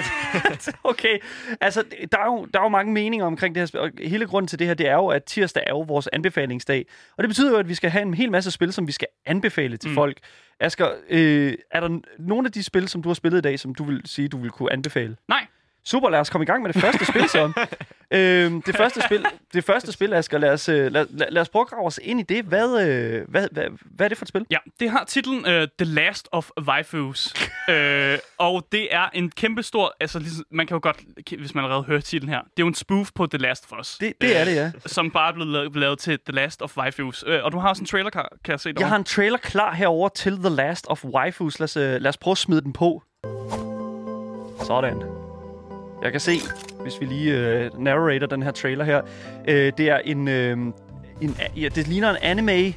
[0.84, 1.18] Okay,
[1.60, 4.26] altså der er, jo, der er jo mange meninger omkring det her spil, og hele
[4.26, 6.86] grunden til det her, det er jo, at tirsdag er jo vores anbefalingsdag.
[7.16, 9.08] Og det betyder jo, at vi skal have en hel masse spil, som vi skal
[9.26, 9.94] anbefale til Mm.
[9.94, 10.18] folk.
[10.60, 13.74] Asger, øh, er der nogle af de spil, som du har spillet i dag, som
[13.74, 15.16] du vil sige, du vil kunne anbefale?
[15.28, 15.46] Nej.
[15.84, 17.52] Super, lad os komme i gang med det første spil så.
[18.16, 21.48] øhm, det første spil, det første spil, Asger, lad os, øh, lad, lad, lad os
[21.48, 22.44] prøve at grave os ind i det.
[22.44, 24.46] Hvad, øh, hvad, hvad, hvad er det for et spil?
[24.50, 27.34] Ja, det har titlen uh, The Last of Waifus.
[27.68, 27.74] uh,
[28.48, 29.94] og det er en kæmpe stor...
[30.00, 31.00] Altså, ligesom, man kan jo godt,
[31.38, 33.78] hvis man allerede hører titlen her, det er jo en spoof på The Last of
[33.78, 33.98] Us.
[33.98, 34.70] Det, det er det, ja.
[34.86, 37.24] Som bare er blevet lavet, lavet til The Last of Waifus.
[37.24, 38.88] Uh, og du har også en trailer, kan, kan jeg se Jeg derovre.
[38.88, 41.60] har en trailer klar herover til The Last of Waifus.
[41.60, 43.02] Lad os, øh, lad os prøve at smide den på.
[44.66, 45.21] Sådan.
[46.02, 46.32] Jeg kan se,
[46.82, 49.00] hvis vi lige øh, narrator den her trailer her.
[49.48, 50.28] Øh, det er en...
[50.28, 50.56] Øh,
[51.20, 52.74] en ja, det ligner en anime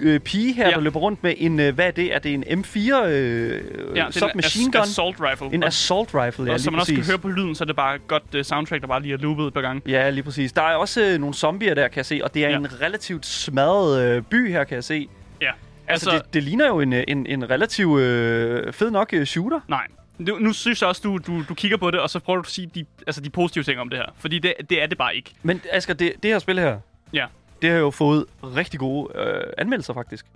[0.00, 0.74] øh, pige her, Ja.
[0.74, 1.60] der løber rundt med en...
[1.60, 2.14] Øh, hvad er det?
[2.14, 3.60] Er det en M4 øh,
[3.96, 4.80] Ja, er submachine en gun?
[4.80, 5.48] assault rifle.
[5.52, 7.10] En assault rifle, ja, og som man også kan præcis.
[7.10, 9.46] høre på lyden, så er det bare godt uh, soundtrack, der bare lige er loopet
[9.46, 9.82] et par gange.
[9.86, 10.52] Ja, lige præcis.
[10.52, 12.56] Der er også øh, nogle zombier der, kan jeg se, og det er Ja.
[12.56, 15.08] en relativt smadret øh, by her, kan jeg se.
[15.40, 15.50] Ja.
[15.88, 19.26] Altså, altså det, det ligner jo en, øh, en, en relativt øh, fed nok øh,
[19.26, 19.60] shooter.
[19.68, 19.86] Nej.
[20.18, 22.40] Nu, nu synes jeg også, du, du, du kigger på det, og så prøver du
[22.46, 24.06] at sige de, altså de positive ting om det her.
[24.18, 25.30] Fordi det, det er det bare ikke.
[25.42, 26.78] Men Asger, det, det her spil her,
[27.12, 27.26] Ja.
[27.62, 30.26] det har jo fået rigtig gode øh, anmeldelser, faktisk.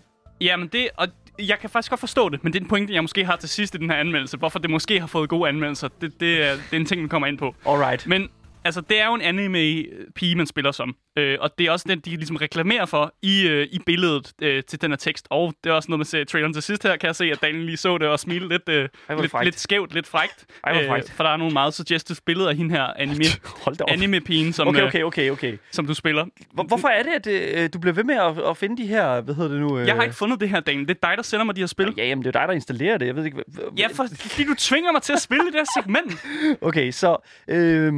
[0.41, 1.09] Jamen det, og
[1.39, 3.49] jeg kan faktisk godt forstå det, men det er en pointe, jeg måske har til
[3.49, 4.37] sidst i den her anmeldelse.
[4.37, 7.09] Hvorfor det måske har fået gode anmeldelser, det, det, er, det er en ting, vi
[7.09, 7.55] kommer ind på.
[7.67, 8.07] Alright.
[8.07, 8.29] Men
[8.65, 10.97] altså, det er jo en anime-pige, man spiller som.
[11.19, 14.63] Øh, og det er også den, de ligesom reklamerer for i, øh, i billedet øh,
[14.63, 15.27] til den her tekst.
[15.31, 17.25] Og det er også noget, man ser i traileren til sidst her, kan jeg se,
[17.25, 18.89] at Daniel lige så det og smile lidt, øh,
[19.21, 19.45] lidt, frækt.
[19.45, 20.47] lidt skævt, lidt frækt.
[20.65, 21.11] Ej, frækt.
[21.11, 23.25] for der er nogle meget suggestive billeder af hende her, anime,
[23.65, 23.91] Hold da op.
[23.91, 25.57] anime-pigen, som, Okay, øh, okay, okay, okay.
[25.71, 26.27] som du spiller.
[26.53, 29.21] Hvor, hvorfor er det, at øh, du bliver ved med at, at finde de her,
[29.21, 29.79] hvad hedder det nu?
[29.79, 29.87] Øh...
[29.87, 30.89] Jeg har ikke fundet det her, Daniel.
[30.89, 31.95] Det er dig, der sender mig de her spil.
[31.97, 33.07] Ja, jamen, det er dig, der installerer det.
[33.07, 33.65] Jeg ved ikke, hvad...
[33.79, 36.13] Ja, for, fordi du tvinger mig til at spille det her segment.
[36.69, 37.17] Okay, så...
[37.49, 37.93] Øh,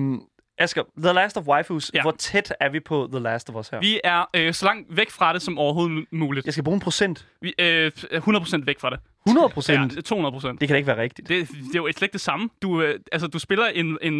[0.58, 1.90] Asger, The Last of Waifus.
[1.94, 2.02] Ja.
[2.02, 3.80] Hvor tæt er vi på The Last of Us her?
[3.80, 6.46] Vi er øh, så langt væk fra det som overhovedet muligt.
[6.46, 7.26] Jeg skal bruge en procent.
[7.40, 8.98] Vi øh, 100% væk fra det.
[9.26, 9.96] 100 procent?
[9.96, 10.60] Ja, 200 procent.
[10.60, 11.28] Det kan da ikke være rigtigt.
[11.28, 12.50] Det, det er jo slet ikke det samme.
[12.62, 14.14] Du, øh, altså, du spiller en, en,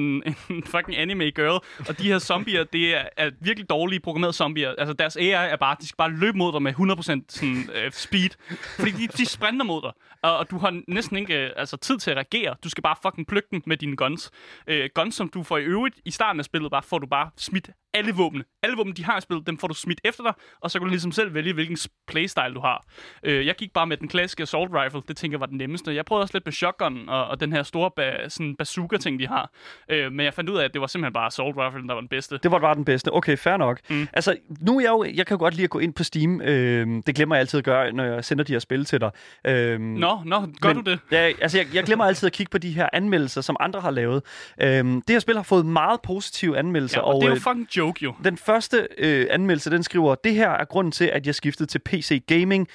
[0.51, 4.75] en fucking anime girl, og de her zombier, det er, er virkelig dårlige programmerede zombier.
[4.79, 7.93] Altså, deres AI er bare, de skal bare løbe mod dig med 100% sådan, øh,
[7.93, 8.31] speed.
[8.79, 9.93] Fordi de, de sprinter mod dig,
[10.23, 12.55] og, og du har næsten ikke øh, altså, tid til at reagere.
[12.65, 14.31] Du skal bare fucking plukke dem med dine guns.
[14.67, 17.31] Øh, guns, som du får i øvrigt i starten af spillet, bare får du bare
[17.37, 18.45] smidt alle våbne.
[18.63, 20.33] Alle våben, de har i spillet, dem får du smidt efter dig,
[20.63, 21.77] og så kan du ligesom selv vælge, hvilken
[22.09, 22.85] playstyle du har.
[23.23, 25.95] Øh, jeg gik bare med den klassiske assault rifle, det tænker jeg var den nemmeste.
[25.95, 29.27] Jeg prøvede også lidt med shotgun og, og den her store ba- sådan bazooka-ting, de
[29.29, 29.51] har.
[29.89, 32.01] Øh, men jeg fandt ud af, at det var simpelthen bare assault rifle, der var
[32.01, 32.39] den bedste.
[32.43, 33.13] Det var bare den bedste.
[33.15, 33.81] Okay, fair nok.
[33.91, 34.09] Mm.
[34.13, 35.05] Altså, nu er jeg jo...
[35.15, 36.41] Jeg kan jo godt lide at gå ind på Steam.
[36.41, 39.11] Øhm, det glemmer jeg altid at gøre, når jeg sender de her spil til dig.
[39.47, 40.99] Øhm, Nå, nå, gør men- du det?
[41.11, 43.91] Ja, altså, jeg, jeg glemmer altid at kigge på de her anmeldelser, som andre har
[43.91, 44.23] lavet.
[44.63, 46.99] Øhm, det her spil har fået meget positive anmeldelser.
[47.01, 48.15] Ja, og, det er jo øh, fucking joke, jo.
[48.25, 51.79] den første øh, anmeldelse, den skriver, det her er grunden til, at jeg skiftede til
[51.79, 52.69] PC Gaming.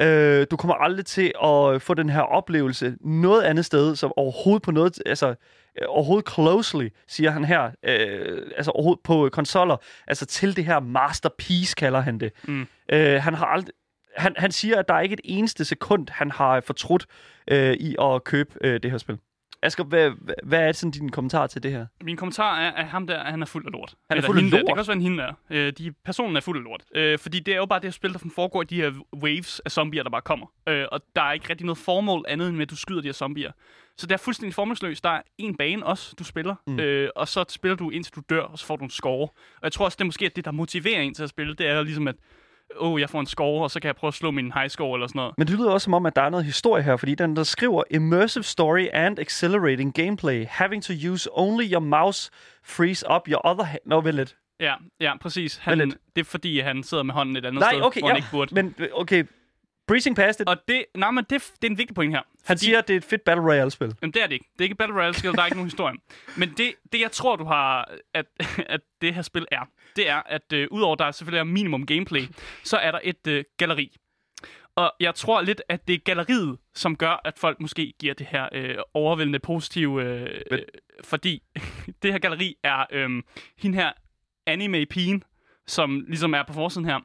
[0.00, 4.62] Øh, du kommer aldrig til at få den her oplevelse noget andet sted, som overhovedet
[4.62, 10.26] på noget, altså øh, overhovedet closely, siger han her, øh, altså overhovedet på konsoller, altså
[10.26, 12.32] til det her masterpiece, kalder han det.
[12.44, 12.66] Mm.
[12.92, 13.74] Øh, han har aldrig,
[14.16, 17.06] han, han siger, at der er ikke et eneste sekund, han har fortrudt
[17.50, 19.18] øh, i at købe øh, det her spil.
[19.62, 21.86] Asger, hvad, hvad- hvad er sådan din kommentar til det her?
[22.02, 23.88] Min kommentar er, at ham der, han er fuld af lort.
[23.90, 24.62] Han er Eller fuld af hende Der.
[24.62, 24.66] lort?
[24.66, 25.32] Det kan også være en hende der.
[25.50, 26.84] Øh, de, personen er fuld af lort.
[26.94, 28.92] Øh, fordi det er jo bare det spil, der foregår i de her
[29.22, 30.46] waves af zombier, der bare kommer.
[30.68, 33.12] Øh, og der er ikke rigtig noget formål andet, end at du skyder de her
[33.12, 33.52] zombier.
[33.98, 35.04] Så det er fuldstændig formålsløst.
[35.04, 36.54] Der er en bane også, du spiller.
[36.66, 36.80] Mm.
[36.80, 39.28] Øh, og så spiller du indtil du dør, og så får du en score.
[39.56, 41.54] Og jeg tror også, det er måske at det, der motiverer en til at spille.
[41.54, 42.14] Det er ligesom at,
[42.76, 44.96] oh, jeg får en score, og så kan jeg prøve at slå min high score
[44.96, 45.34] eller sådan noget.
[45.38, 47.42] Men det lyder også som om, at der er noget historie her, fordi den der
[47.42, 50.46] skriver Immersive story and accelerating gameplay.
[50.46, 52.30] Having to use only your mouse
[52.64, 53.80] frees up your other hand.
[53.86, 54.36] Nå, vel lidt.
[54.60, 55.56] Ja, ja, præcis.
[55.56, 58.14] Han, det er fordi, han sidder med hånden et andet Nej, sted, okay, hvor ja.
[58.14, 58.54] han ikke burde.
[58.54, 59.24] Men okay,
[59.86, 60.42] breezing past.
[60.46, 62.22] Og det, nej, men det, det er en vigtig point her.
[62.44, 63.94] Han siger, at det er et fedt Battle Royale-spil.
[64.02, 64.48] Jamen, det er det ikke.
[64.52, 65.94] Det er ikke et Battle Royale-spil, der er ikke nogen historie.
[66.36, 68.26] Men det, det, jeg tror, du har, at,
[68.66, 72.22] at det her spil er, det er, at øh, udover der selvfølgelig er minimum gameplay,
[72.64, 73.96] så er der et øh, galleri.
[74.76, 78.26] Og jeg tror lidt, at det er galleriet, som gør, at folk måske giver det
[78.26, 80.02] her øh, overvældende positive...
[80.02, 80.58] Øh, øh,
[81.04, 81.42] fordi
[82.02, 83.22] det her galleri er øh,
[83.58, 83.92] hende her
[84.46, 85.22] anime-pigen,
[85.66, 87.00] som ligesom er på forsiden her.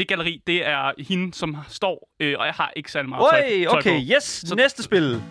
[0.00, 3.42] Det galleri, det er hende, som står, øh, og jeg har ikke særlig meget tøj,
[3.42, 4.04] Oj, tøj okay, på.
[4.16, 5.22] yes, Så- næste spil.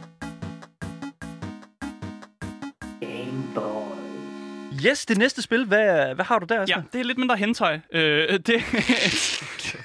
[4.86, 5.66] Yes, det næste spil.
[5.66, 6.76] Hvad, hvad har du der, Asger?
[6.78, 7.80] Ja, det er lidt mindre hentøj.
[7.94, 8.46] Øh, det,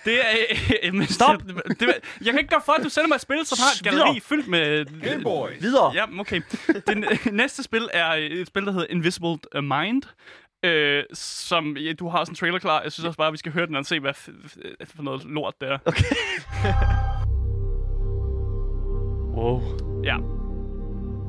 [0.05, 0.35] det er...
[0.82, 1.43] Øh, men- Stop!
[1.80, 1.89] Det,
[2.24, 4.05] jeg kan ikke gøre for, at du sender mig et spil, som har et Videre.
[4.07, 4.85] galleri fyldt med...
[5.03, 5.49] Gameboy.
[5.61, 5.93] Videre.
[5.95, 6.41] Ja, okay.
[6.87, 10.03] Det næste spil er et spil, der hedder Invisible Mind.
[10.65, 12.83] Øh, som ja, du har også en trailer klar.
[12.83, 14.31] Jeg synes også bare, at vi skal høre den og se, hvad f-
[14.83, 15.79] f- for noget lort det er.
[15.87, 16.05] Okay.
[19.37, 19.61] wow.
[20.05, 20.17] Ja,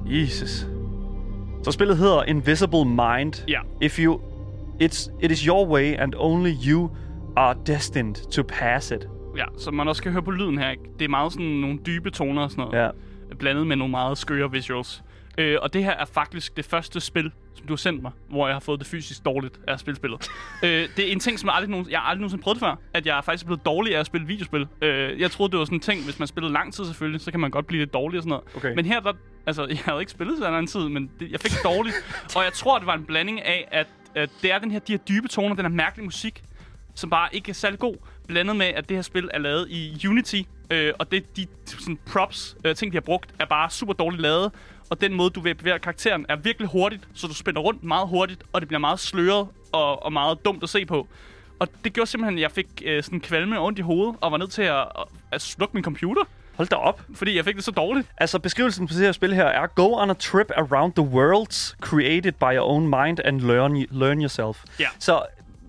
[0.06, 0.68] Jesus.
[1.64, 3.34] Så spillet hedder Invisible Mind.
[3.48, 3.60] ja.
[3.82, 4.22] If you...
[4.84, 6.90] It's, it is your way, and only you
[7.38, 9.08] are destined to pass it.
[9.38, 10.70] Ja, så man også kan høre på lyden her.
[10.70, 10.84] Ikke?
[11.00, 12.84] Det er meget sådan nogle dybe toner og sådan noget.
[12.84, 12.90] Ja.
[13.40, 15.04] blandet med nogle meget skøre visuals.
[15.38, 18.48] Øh, og det her er faktisk det første spil, som du har sendt mig, hvor
[18.48, 20.28] jeg har fået det fysisk dårligt af at spille spillet.
[20.64, 22.76] øh, det er en ting, som jeg aldrig, nogen, jeg har aldrig nogensinde prøvet før,
[22.94, 24.68] at jeg er faktisk blevet dårlig af at spille videospil.
[24.82, 27.32] Øh, jeg troede, det var sådan en ting, hvis man spillede lang tid selvfølgelig, så
[27.32, 28.44] kan man godt blive lidt dårlig og sådan noget.
[28.56, 28.76] Okay.
[28.76, 29.14] Men her, der,
[29.46, 31.96] altså, jeg havde ikke spillet så lang tid, men det, jeg fik det dårligt.
[32.36, 34.94] og jeg tror, det var en blanding af, at, at det er den her, de
[34.94, 36.44] her dybe toner, den her mærkelige musik,
[36.96, 37.96] som bare ikke er særlig god,
[38.28, 42.00] blandet med, at det her spil er lavet i Unity, øh, og det, de sådan,
[42.06, 44.52] props, øh, ting, de har brugt, er bare super dårligt lavet,
[44.90, 48.08] og den måde, du vil bevæge karakteren, er virkelig hurtigt, så du spænder rundt meget
[48.08, 51.08] hurtigt, og det bliver meget sløret og, og meget dumt at se på.
[51.60, 54.32] Og det gjorde simpelthen, at jeg fik øh, sådan kvalme og ondt i hovedet, og
[54.32, 54.86] var nødt til at,
[55.32, 56.22] at, slukke min computer,
[56.56, 57.02] Hold da op.
[57.16, 58.08] fordi jeg fik det så dårligt.
[58.18, 61.76] Altså, beskrivelsen på det her spil her er Go on a trip around the worlds
[61.82, 64.64] created by your own mind and learn, learn yourself.
[64.80, 64.88] Ja.
[65.00, 65.22] Så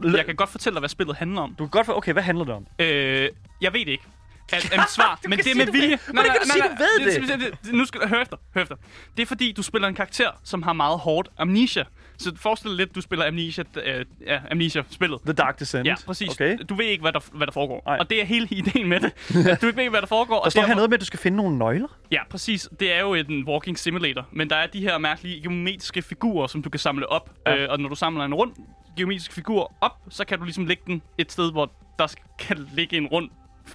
[0.04, 1.54] Jeg kan godt fortælle dig, hvad spillet handler om.
[1.58, 1.96] du kan godt få...
[1.96, 2.66] Okay, hvad handler det om?
[2.78, 3.30] Øh,
[3.60, 4.04] jeg ved det ikke.
[4.52, 5.98] At, er mit svar, men det er med vilje.
[6.42, 7.58] du sige, du ved det?
[7.64, 7.72] det?
[7.74, 8.76] Nu skal du høre efter, hør efter.
[9.16, 11.84] Det er fordi, du spiller en karakter, som har meget hårdt amnesia.
[12.18, 15.20] Så forestil dig lidt, du spiller amnesia, øh, ja, amnesia-spillet.
[15.24, 15.86] The Dark Descent.
[15.86, 16.28] Ja, præcis.
[16.30, 16.58] Okay.
[16.68, 17.82] Du ved ikke, hvad der, hvad der foregår.
[17.86, 17.96] Nej.
[17.98, 19.12] Og det er hele ideen med det.
[19.48, 20.34] At du ikke ved, hvad der foregår.
[20.34, 21.88] Der og står her noget med, at du skal finde nogle nøgler.
[22.12, 22.68] Ja, præcis.
[22.80, 26.62] Det er jo en walking simulator, men der er de her mærkelige geometriske figurer, som
[26.62, 27.30] du kan samle op.
[27.46, 27.56] Ja.
[27.56, 28.52] Øh, og når du samler en rund
[28.96, 32.68] geometrisk figur op, så kan du ligesom lægge den et sted, hvor der skal- kan
[32.74, 33.30] ligge en rund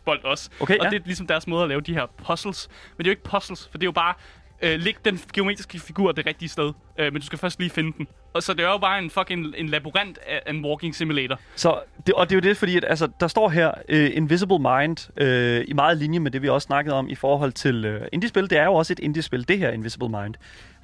[0.06, 0.50] bold også.
[0.60, 0.90] Okay, og ja.
[0.90, 2.68] det er ligesom deres måde at lave de her puzzles.
[2.98, 4.14] Men det er jo ikke puzzles, for det er jo bare
[4.62, 6.74] øh, læg den geometriske figur det rigtige sted.
[7.00, 8.08] Øh, men du skal først lige finde den.
[8.34, 11.40] Og så det er jo bare en fucking en labyrint af en walking simulator.
[11.56, 14.60] Så, det, og det er jo det, fordi at, altså, der står her uh, Invisible
[14.60, 18.02] Mind uh, i meget linje med det, vi også snakkede om i forhold til uh,
[18.12, 18.50] indie-spil.
[18.50, 20.36] Det er jo også et indie-spil, det her Invisible Mind.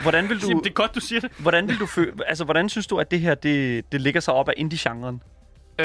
[0.01, 1.31] Hvordan vil du, Jamen, det er godt, du siger det.
[1.37, 4.33] hvordan vil du fø, altså, hvordan synes du, at det her det, det ligger sig
[4.33, 5.21] op af indie-genren?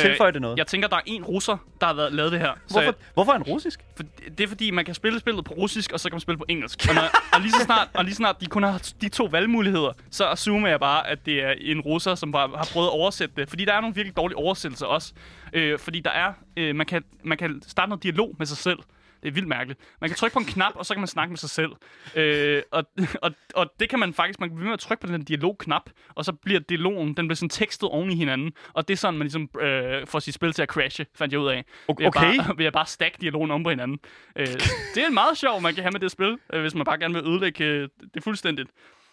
[0.00, 0.54] Tilføjer det noget?
[0.54, 2.52] Øh, Jeg tænker, der er en russer, der har været, lavet det her.
[2.66, 3.80] Så Hvorfor, hvorfor er han russisk?
[3.96, 4.02] For
[4.38, 6.44] det er fordi, man kan spille spillet på russisk, og så kan man spille på
[6.48, 6.86] engelsk.
[6.88, 9.24] Og, når, og, lige, så snart, og lige så snart de kun har de to
[9.24, 12.92] valgmuligheder, så assumer jeg bare, at det er en russer, som bare har prøvet at
[12.92, 13.48] oversætte det.
[13.48, 15.12] Fordi der er nogle virkelig dårlige oversættelser også.
[15.52, 18.78] Øh, fordi der er, øh, man, kan, man kan starte noget dialog med sig selv.
[19.22, 19.80] Det er vildt mærkeligt.
[20.00, 21.72] Man kan trykke på en knap, og så kan man snakke med sig selv.
[22.14, 22.84] Øh, og,
[23.22, 25.90] og, og det kan man faktisk, man kan blive med at trykke på den dialogknap,
[26.14, 28.52] og så bliver dialogen, den bliver sådan tekstet oven i hinanden.
[28.72, 31.40] Og det er sådan, man ligesom øh, får sit spil til at crashe, fandt jeg
[31.40, 31.64] ud af.
[31.88, 32.36] Ved at Okay.
[32.36, 33.98] Bare, ved at bare stack dialogen om på hinanden.
[34.36, 34.46] Øh,
[34.94, 36.98] det er en meget sjov, man kan have med det spil, øh, hvis man bare
[36.98, 38.70] gerne vil ødelægge øh, det fuldstændigt.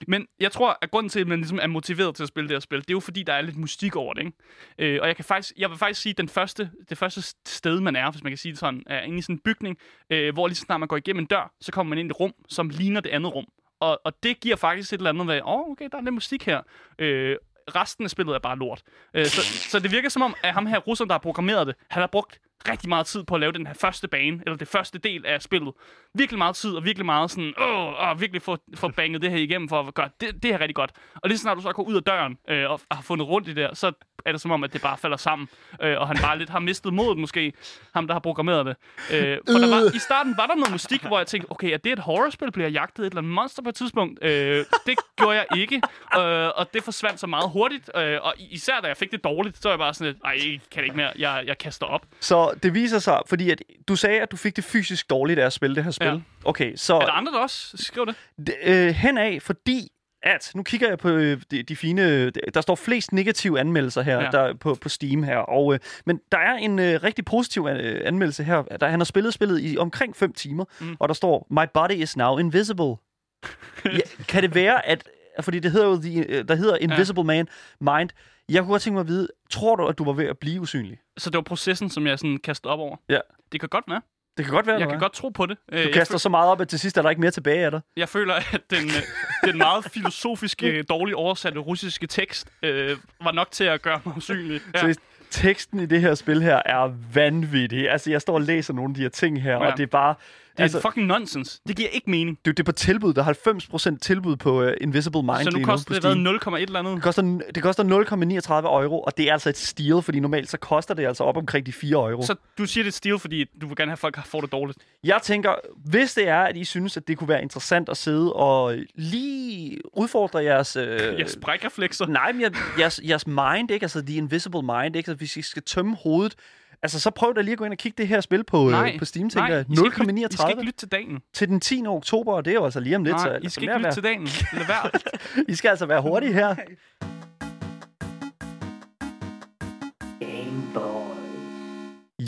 [0.07, 2.55] Men jeg tror, at grunden til, at man ligesom er motiveret til at spille det
[2.55, 4.93] her spil, det er jo fordi, der er lidt mystik over det, ikke?
[4.93, 7.79] Øh, og jeg, kan faktisk, jeg vil faktisk sige, at den første, det første sted,
[7.79, 9.77] man er, hvis man kan sige det sådan, er inde i sådan en bygning,
[10.09, 12.11] øh, hvor lige så snart man går igennem en dør, så kommer man ind i
[12.11, 13.45] et rum, som ligner det andet rum.
[13.79, 16.13] Og, og det giver faktisk et eller andet med, åh, oh, okay, der er lidt
[16.13, 16.61] musik her.
[16.99, 17.35] Øh,
[17.75, 18.83] resten af spillet er bare lort.
[19.13, 21.75] Øh, så, så det virker som om, at ham her russeren, der har programmeret det,
[21.89, 22.39] han har brugt
[22.69, 25.41] rigtig meget tid på at lave den her første bane, eller det første del af
[25.41, 25.73] spillet.
[26.13, 29.37] Virkelig meget tid, og virkelig meget sådan, åh, åh virkelig få, få banget det her
[29.37, 30.91] igennem for at gøre det, det her rigtig godt.
[31.15, 33.47] Og lige så snart du så går ud af døren øh, og har fundet rundt
[33.47, 33.91] i det der, så
[34.25, 35.47] er det som om, at det bare falder sammen,
[35.81, 37.53] øh, og han bare lidt har mistet modet måske,
[37.93, 38.75] ham der har programmeret det.
[39.13, 41.77] Øh, for der var, i starten var der noget mystik, hvor jeg tænkte, okay, er
[41.77, 42.51] det et horrorspil?
[42.51, 44.23] Bliver jagtet af et eller andet monster på et tidspunkt?
[44.23, 45.81] Øh, det gjorde jeg ikke,
[46.17, 49.57] øh, og det forsvandt så meget hurtigt, øh, og især da jeg fik det dårligt,
[49.57, 51.85] så var jeg bare sådan lidt, nej, jeg kan det ikke mere, jeg, jeg kaster
[51.85, 52.05] op.
[52.19, 55.45] Så det viser sig, fordi at du sagde, at du fik det fysisk dårligt af
[55.45, 56.07] at spille det her spil.
[56.07, 56.19] Ja.
[56.45, 58.15] Okay, så Er der andre, der også skriver det?
[58.49, 59.87] d- øh, henad, fordi
[60.23, 64.13] at, nu kigger jeg på øh, de, de fine, der står flest negative anmeldelser her
[64.17, 64.23] Ja.
[64.23, 64.29] ja.
[64.31, 68.01] der, på, på Steam her, og, øh, men der er en øh, rigtig positiv øh,
[68.05, 70.95] anmeldelse her, der han har spillet spillet i omkring 5 timer, Mm.
[70.99, 72.95] og der står, My body is now invisible.
[73.85, 75.03] ja, kan det være, at,
[75.41, 77.47] fordi det hedder jo, the, øh, der hedder Invisible Man
[77.81, 78.09] Mind,
[78.49, 80.61] jeg kunne godt tænke mig at vide, tror du, at du var ved at blive
[80.61, 80.97] usynlig?
[81.17, 82.95] Så det var processen, som jeg sådan kastede op over.
[83.09, 83.19] Ja.
[83.51, 84.01] Det kan godt være.
[84.37, 84.99] Det kan godt være, Jeg kan er.
[84.99, 85.57] godt tro på det.
[85.71, 87.65] Øh, Du jeg, kaster så meget op, at til sidst er der ikke mere tilbage
[87.65, 87.81] af dig.
[87.97, 93.51] jeg føler, at den, øh, den meget filosofiske, dårligt oversatte russiske tekst øh, var nok
[93.51, 94.61] til at gøre mig usynlig.
[94.73, 94.79] Ja.
[94.79, 94.99] Seriøst,
[95.31, 97.89] teksten i det her spil her er vanvittig.
[97.89, 99.57] Altså, jeg står og læser nogle af de her ting her, Ja.
[99.71, 100.15] og det er bare...
[100.59, 101.61] Det er altså, fucking nonsens.
[101.67, 102.37] Det giver ikke mening.
[102.45, 103.13] det, det er på tilbud.
[103.13, 106.21] Der er 90% tilbud på uh, Invisible Mind så nu koster det Steam.
[106.23, 106.95] hvad, 0,1 eller andet.
[106.95, 108.53] Det koster, det koster 0,39
[108.83, 111.65] euro, og det er altså et steal, fordi normalt så koster det altså op omkring
[111.65, 112.21] de 4 euro.
[112.21, 114.51] Så du siger, det er stil, fordi du vil gerne have, at folk får det
[114.51, 114.77] dårligt.
[115.03, 115.53] Jeg tænker,
[115.85, 119.77] hvis det er, at I synes, at det kunne være interessant at sidde og lige
[119.93, 120.75] udfordre jeres...
[120.75, 122.05] Øh, Jeg sprækreflekser.
[122.05, 123.83] Nej, men jer- jeres, jeres mind, ikke?
[123.83, 124.97] Altså, the invisible mind, ikke?
[124.97, 126.35] Altså, hvis I skal tømme hovedet,
[126.83, 128.91] altså, så prøv da lige at gå ind og kigge det her spil på, Nej,
[128.93, 129.65] øh, på Steam, tænker jeg.
[129.69, 131.19] I skal, ikke lytte, I skal 0,39 ikke lytte til dagen.
[131.33, 131.83] til den 10.
[131.87, 133.15] oktober, og det er jo altså lige om lidt.
[133.15, 133.93] Nej, så, I altså, skal lad ikke lytte være.
[133.93, 134.27] til dagen.
[134.53, 135.45] Lad være.
[135.53, 136.55] I skal altså være hurtige her.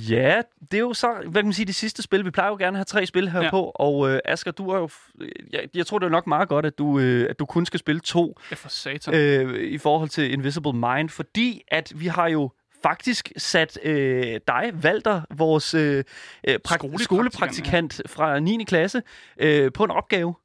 [0.09, 0.41] Ja,
[0.71, 2.25] det er jo så, hvad kan man sige, det sidste spil.
[2.25, 3.43] Vi plejer jo gerne at have tre spil her Ja.
[3.45, 3.49] ja.
[3.51, 5.11] på, og øh, Asger, du er jo, f-
[5.53, 7.79] jeg, jeg tror, det er nok meget godt, at du, øh, at du kun skal
[7.79, 9.13] spille to Ja, for satan.
[9.13, 12.51] øh, i forhold til Invisible Mind, fordi at vi har jo
[12.83, 16.03] faktisk sat øh, dig, Valter, vores øh,
[16.47, 18.63] øh, prak- Skolepraktikant, fra 9.
[18.63, 19.01] klasse,
[19.37, 20.35] øh, på en opgave.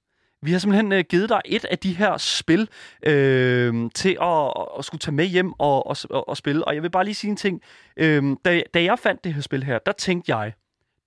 [0.43, 2.69] Vi har simpelthen øh, givet dig et af de her spil
[3.07, 6.65] øh, til at, at skulle tage med hjem og, og, og, spille.
[6.65, 7.63] Og jeg vil bare lige sige en ting.
[7.97, 10.53] Øh, da, da jeg fandt det her spil her, der tænkte jeg,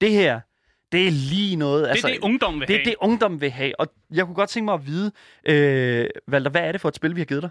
[0.01, 0.39] det her,
[0.91, 1.89] det er lige noget...
[1.93, 2.85] det er det, ungdommen vil det, er have.
[2.85, 3.79] det ungdom vil have.
[3.79, 5.11] Og jeg kunne godt tænke mig at vide,
[5.45, 7.49] øh, Valter, hvad er det for et spil, vi har givet dig?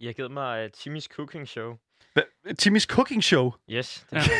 [0.00, 1.74] I har givet mig uh, Timmy's Cooking Show.
[2.18, 3.52] Hva- Timmy's Cooking Show.
[3.70, 4.06] Yes.
[4.12, 4.18] Ja.
[4.18, 4.30] Det,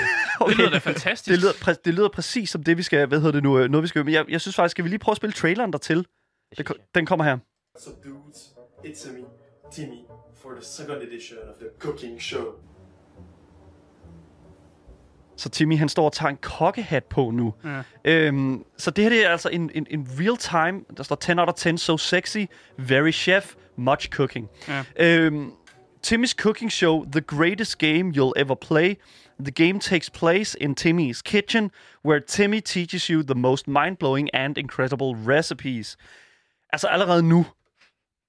[0.49, 1.31] Det lyder da fantastisk.
[1.31, 3.07] Det lyder, præ- det lyder præcis som det, vi skal...
[3.07, 3.59] Hvad hedder det nu?
[3.59, 4.05] øh, Noget, vi skal...
[4.05, 5.99] Men jeg, jeg synes faktisk, skal vi lige prøve at spille traileren dertil?
[5.99, 7.39] det Den, ko- den kommer her.
[7.87, 8.39] Up, dudes?
[8.85, 9.25] It's me,
[9.73, 9.97] Timmy,
[10.43, 12.45] for the second edition of the cooking show.
[15.37, 17.55] Så Timmy, han står og tager en kokkehat på nu.
[17.65, 17.83] Ja.
[18.05, 20.85] Øhm, så det her det er altså en, en, en real time.
[20.97, 22.39] Der står 10 out of 10, so sexy,
[22.79, 24.49] very chef, much cooking.
[24.69, 24.85] Ja.
[24.97, 25.53] Øhm,
[26.03, 28.97] Timmy's Cooking Show, the greatest game you'll ever play.
[29.45, 31.71] The game takes place in Timmy's kitchen,
[32.05, 35.97] where Timmy teaches you the most mind-blowing and incredible recipes.
[36.73, 37.47] Altså allerede nu,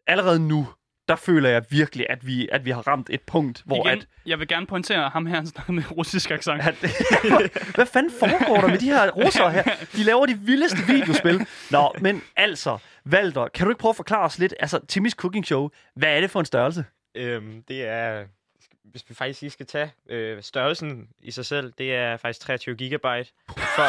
[0.07, 0.67] allerede nu,
[1.07, 4.07] der føler jeg virkelig, at vi, at vi har ramt et punkt, hvor Igen, at,
[4.26, 6.61] jeg vil gerne pointere ham her, han snakker med russisk accent.
[6.61, 6.76] at
[7.76, 9.63] hvad fanden foregår der med de her russere her?
[9.95, 11.45] De laver de vildeste videospil.
[11.72, 15.45] Nå, men altså, Valter, kan du ikke prøve at forklare os lidt, altså Timmy's Cooking
[15.45, 16.86] Show, hvad er det for en størrelse?
[17.16, 18.26] Øhm, det er,
[18.84, 22.76] hvis vi faktisk lige skal tage øh, størrelsen i sig selv, det er faktisk 23
[22.76, 23.32] gigabyte.
[23.47, 23.82] For,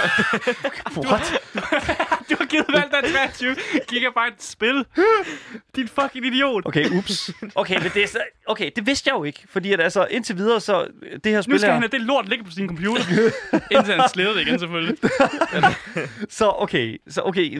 [1.09, 1.33] What?
[2.31, 3.57] du har givet valgt af 23
[3.89, 4.87] gigabyte spil.
[5.77, 6.67] Din fucking idiot.
[6.67, 7.31] Okay, ups.
[7.55, 10.61] Okay, men det er okay, det vidste jeg jo ikke, fordi at altså indtil videre
[10.61, 10.87] så
[11.25, 13.05] det her spil Nu skal her, han have det lort ligge på sin computer,
[13.71, 14.99] indtil han sletter det igen selvfølgelig.
[16.39, 17.53] så okay, så okay,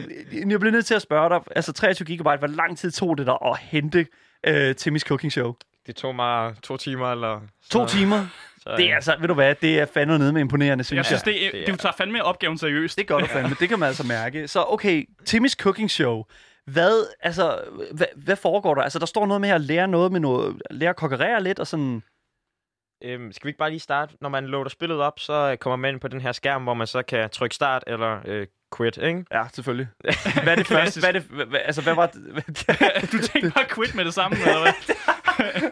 [0.49, 3.25] jeg bliver nødt til at spørge dig, altså 23 gigabyte, hvor lang tid tog det
[3.25, 4.05] dig at hente
[4.47, 5.53] øh, Timmy's Cooking Show?
[5.87, 7.39] det tog mig to timer eller...
[7.71, 8.25] To så- timer?
[8.57, 11.05] Så, Det er altså, ved du hvad, det er fandme nede med imponerende, synes Jeg
[11.05, 12.97] synes, det, det det, er- du tager fandme opgaven seriøst.
[12.97, 14.47] Det gør du fandme, det kan man altså mærke.
[14.47, 16.23] Så okay, Timmy's Cooking Show.
[16.65, 17.61] Hvad, altså,
[17.93, 18.81] hvad, hvad foregår der?
[18.81, 21.67] Altså, der står noget med at lære noget med noget, lære at kokkerere lidt og
[21.67, 22.03] sådan...
[23.03, 24.15] Øhm, skal vi ikke bare lige starte?
[24.21, 26.87] Når man loader spillet op, så kommer man ind på den her skærm, hvor man
[26.87, 28.47] så kan trykke start eller øh,
[28.77, 29.25] quit, ikke?
[29.31, 29.87] Ja, selvfølgelig.
[30.43, 30.99] Hvad er det første?
[30.99, 32.21] Hvad er det, hvad, altså, hvad var det?
[33.11, 34.73] Du tænker bare quit med det samme, eller hvad?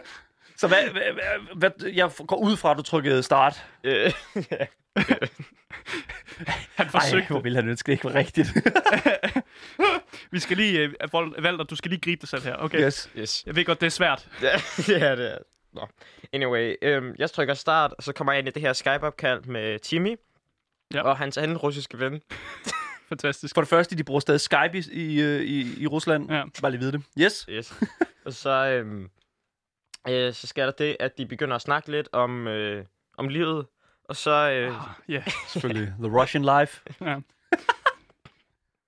[0.56, 3.64] Så hvad, hvad, hvad, hvad, jeg går ud fra, at du trykkede start.
[3.84, 4.12] Øh,
[6.76, 7.28] Han Ej, forsøgte.
[7.28, 8.48] hvor ville han ønske, det ikke var rigtigt.
[10.30, 12.86] Vi skal lige, uh, Valter, du skal lige gribe dig selv her, okay?
[12.86, 13.10] Yes.
[13.16, 13.42] yes.
[13.46, 14.28] Jeg ved godt, det er svært.
[14.42, 15.32] Ja, det er det.
[15.32, 15.38] er.
[15.72, 15.88] Nå.
[16.32, 19.78] Anyway, øhm, jeg trykker start, og så kommer jeg ind i det her Skype-opkald med
[19.78, 20.16] Timmy.
[20.94, 21.02] Ja.
[21.02, 22.20] Og hans anden russiske ven.
[23.12, 23.54] Fantastisk.
[23.54, 26.30] For det første, de bruger stadig Skype i, i, øh, i, i Rusland.
[26.30, 26.42] Ja.
[26.62, 27.02] Bare lige vide det.
[27.20, 27.46] Yes.
[27.50, 27.74] Yes.
[28.24, 29.10] og så, øhm,
[30.08, 32.84] øh, så sker der det, at de begynder at snakke lidt om, øh,
[33.18, 33.66] om livet.
[34.04, 34.74] Og så, øh,
[35.08, 35.22] Ja.
[35.48, 35.94] Selvfølgelig.
[35.98, 36.80] The Russian Life.
[37.00, 37.16] ja.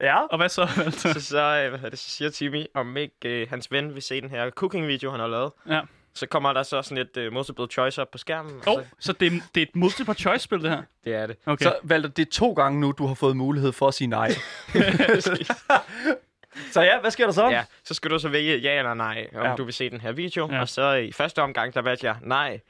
[0.01, 0.21] Ja.
[0.21, 3.51] Og hvad så, så, så, øh, hvad hedder det, så siger Timmy, om ikke øh,
[3.51, 5.53] hans ven vil se den her cooking-video, han har lavet.
[5.69, 5.81] Ja.
[6.17, 8.53] Så kommer der så sådan et øh, multiple choice op på skærmen.
[8.67, 10.83] Oh, så, så det er, det er et multiple choice-spil, det her?
[11.05, 11.37] det er det.
[11.47, 11.65] Okay.
[11.65, 14.31] Så Valter, det er to gange nu, du har fået mulighed for at sige nej.
[16.73, 17.49] så ja, hvad sker der så?
[17.49, 19.55] Ja, så skal du så vælge ja eller nej, om Ja.
[19.57, 20.49] du vil se den her video.
[20.53, 20.61] Ja.
[20.61, 22.61] Og så i første omgang, der valgte jeg nej.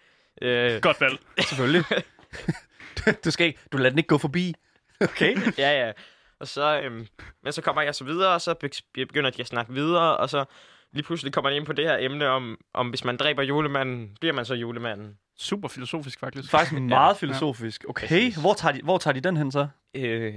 [0.43, 1.19] Øh, Godt valg.
[1.49, 1.85] Selvfølgelig.
[3.25, 4.55] du skal ikke, du lader den ikke gå forbi.
[5.01, 5.37] Okay.
[5.59, 5.93] ja, ja.
[6.41, 7.07] Og så, øhm,
[7.43, 8.71] men så kommer jeg så videre, og så be-
[9.07, 10.45] begynder de at snakke videre, og så
[10.95, 14.17] lige pludselig kommer de ind på det her emne om, om hvis man dræber julemanden,
[14.21, 15.19] bliver man så julemanden.
[15.39, 16.51] Super filosofisk, faktisk.
[16.51, 17.85] Faktisk meget filosofisk.
[17.89, 19.69] Okay, hvor tager, de, hvor tager de den hen så?
[19.95, 20.35] Øh,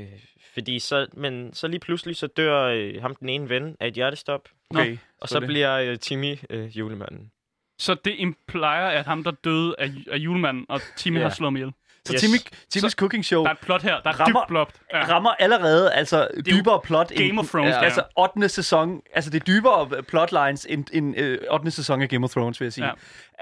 [0.54, 3.94] fordi så, men så lige pludselig, så dør øh, ham den ene ven af et
[3.94, 5.54] hjertestop, Okay, og så selvfølgelig.
[5.54, 7.32] bliver øh, Timmy øh, julemanden.
[7.80, 11.24] Så det implier, at ham, der døde, er, er julemanden, og Timmy Ja.
[11.24, 11.72] har slået ham ihjel.
[12.08, 12.22] Så Yes.
[12.22, 12.38] Timmy,
[12.70, 14.02] Timmys cooking show Der er et plot her.
[14.02, 14.70] Der er Rammer- dybt plot.
[14.94, 15.06] Ja.
[15.10, 17.70] rammer allerede altså jo dybere plot end, Game of Thrones.
[17.76, 18.50] Ja, Altså 8.
[18.50, 21.72] sæson, altså det er dybere plotlines end, end øh, 8.
[21.72, 22.86] sæson af Game of Thrones, vil jeg sige.
[22.86, 22.92] Ja.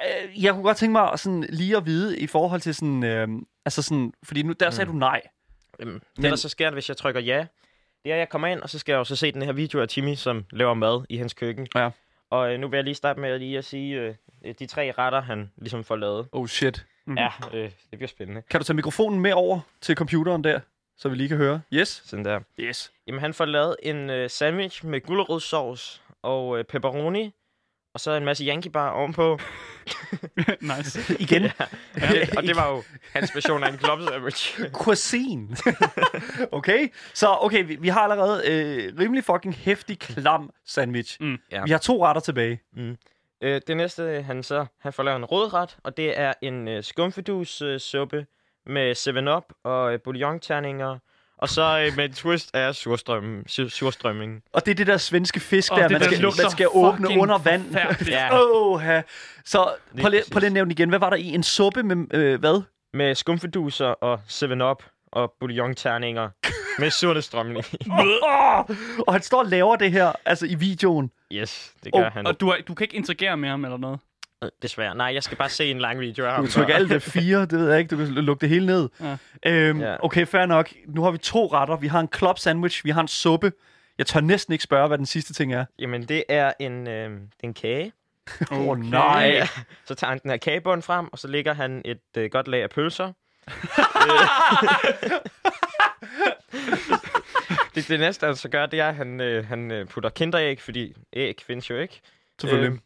[0.05, 0.41] Ja.
[0.41, 3.27] Jeg kunne godt tænke mig sådan, lige at vide i forhold til sådan, øh,
[3.65, 5.21] altså sådan, fordi nu, der sagde du nej.
[5.79, 6.01] Det, Men-
[6.31, 7.45] der så sker, hvis jeg trykker ja,
[8.03, 9.51] det er, at jeg kommer ind, og så skal jeg jo så se den her
[9.53, 11.67] video af Timmy, som laver mad i hans køkken.
[11.75, 11.89] Ja.
[12.29, 13.95] Og øh, nu vil jeg lige starte med at lige at sige
[14.45, 16.27] øh, de tre retter, han ligesom får lavet.
[16.31, 16.85] Oh shit.
[17.07, 17.17] Mhm.
[17.17, 18.41] Ja, øh, det bliver spændende.
[18.49, 20.59] Kan du tage mikrofonen med over til computeren der,
[20.97, 21.61] så vi lige kan høre?
[21.73, 22.01] Yes.
[22.05, 22.39] Sådan der.
[22.59, 22.91] Yes.
[23.07, 27.33] Jamen, han får lavet en øh, sandwich med gulerodssauce og øh, pepperoni,
[27.93, 29.39] og så en masse Yankee bar ovenpå.
[30.77, 31.15] nice.
[31.19, 31.43] Igen.
[31.43, 31.49] ja.
[32.37, 32.83] og det var jo
[33.13, 34.59] hans version af en club sandwich.
[34.71, 35.47] Cuisine.
[36.51, 41.17] okay, så okay, vi, vi har allerede øh, rimelig fucking hæftig klam sandwich.
[41.21, 41.37] Mm.
[41.51, 41.63] Ja.
[41.63, 42.61] Vi har to retter tilbage.
[43.45, 46.83] Øh, det næste, han så han får lavet en rødret, og det er en øh,
[46.83, 48.25] skumfidus øh, suppe
[48.65, 50.97] med 7-Up og øh, bouillon-terninger,
[51.37, 54.43] og så øh, med et twist af surstrøm, sur, surstrømming.
[54.53, 56.67] Og det er det der svenske fisk Åh, der, det man der skal, man skal
[56.71, 57.75] åbne under vand.
[58.07, 58.77] Ja.
[58.77, 59.01] Ha.
[59.45, 59.69] Så
[60.01, 60.89] prøv lige, prøv lige at nævne igen.
[60.89, 61.27] Hvad var der i?
[61.27, 62.61] En suppe med øh, hvad?
[62.93, 64.83] Med skumfiduser og 7-Up
[65.15, 66.29] og bouillon-terninger
[66.79, 67.65] med surstrømning.
[67.91, 68.65] Oh,
[69.07, 71.11] og han står og laver det her, altså i videoen.
[71.33, 72.27] yes, det gør Oh, han.
[72.27, 73.99] Og du, du kan ikke interagere med ham eller noget.
[74.43, 74.95] Øh, Desværre.
[74.95, 76.43] Nej, jeg skal bare se en lang video af Du ham.
[76.45, 77.95] kan trykke alt det fire, det ved jeg ikke.
[77.95, 78.89] Du kan lukke det hele ned.
[79.01, 79.17] Ja.
[79.45, 79.95] Øhm, Ja.
[80.05, 80.69] Okay, fair nok.
[80.87, 81.75] Nu har vi to retter.
[81.75, 83.51] Vi har en club sandwich, vi har en suppe.
[83.97, 85.65] Jeg tør næsten ikke spørge, hvad den sidste ting er.
[85.79, 87.11] Jamen, det er en, øh,
[87.43, 87.91] en kage.
[88.51, 89.25] Åh, oh, nej.
[89.33, 89.47] Ja.
[89.85, 92.63] Så tager han den her kagebund frem, og så lægger han et øh, godt lag
[92.63, 93.11] af pølser.
[97.75, 100.61] det, det næste, han så gør, det er, at han, øh, han øh, putter kinderæg,
[100.61, 102.01] fordi æg findes jo ikke.
[102.41, 102.71] Selvfølgelig.
[102.71, 102.77] Øh,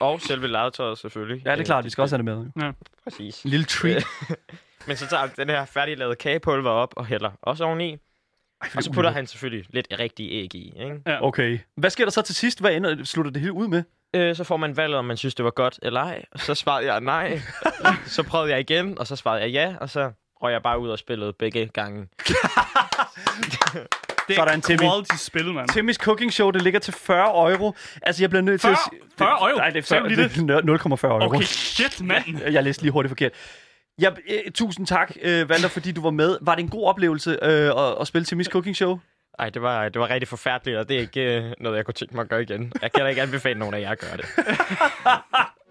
[0.00, 1.42] og selve legetøjet, selvfølgelig.
[1.46, 1.84] Ja, det er klart.
[1.84, 2.72] Vi skal også have det med.
[3.04, 3.42] Præcis.
[3.42, 4.04] En lille treat.
[4.86, 7.96] Men så tager han den her færdiglavede kagepulver op og hælder også oveni.
[8.76, 10.72] Og så putter han selvfølgelig lidt rigtig æg i.
[10.80, 11.00] Ikke?
[11.20, 11.58] Okay.
[11.76, 12.60] Hvad sker der så til sidst?
[12.60, 13.82] Hvad ender, slutter det hele ud med?
[14.14, 16.24] Øh, så får man valget, om man synes, det var godt eller ej.
[16.32, 17.40] Og så svarede jeg nej.
[18.06, 19.74] så prøvede jeg igen, og så svarede jeg ja.
[19.80, 20.12] Og så
[20.42, 22.06] røg jeg bare ud og spillede begge gange.
[24.28, 24.78] Det Sådan, Timmy.
[24.78, 25.68] quality spil, mand.
[25.68, 27.74] Timmys Cooking Show, det ligger til 40 euro.
[28.02, 28.78] Altså, jeg bliver nødt til 40 at...
[28.92, 29.56] sige- 40 euro?
[29.58, 31.24] Nej, det er, Sagde 40, du lige det er 0,40 euro.
[31.24, 32.24] Okay, shit, mand.
[32.50, 33.32] Jeg læste lige hurtigt forkert.
[34.00, 36.38] Ja, øh, tusind tak, øh, Valter, fordi du var med.
[36.42, 38.98] Var det en god oplevelse øh, at, at spille Timmys Cooking Show?
[39.38, 41.94] Ej, det var, det var rigtig forfærdeligt, og det er ikke øh, noget, jeg kunne
[41.94, 42.72] tænke mig at gøre igen.
[42.82, 44.24] Jeg kan da ikke anbefale nogen af jer at gøre det.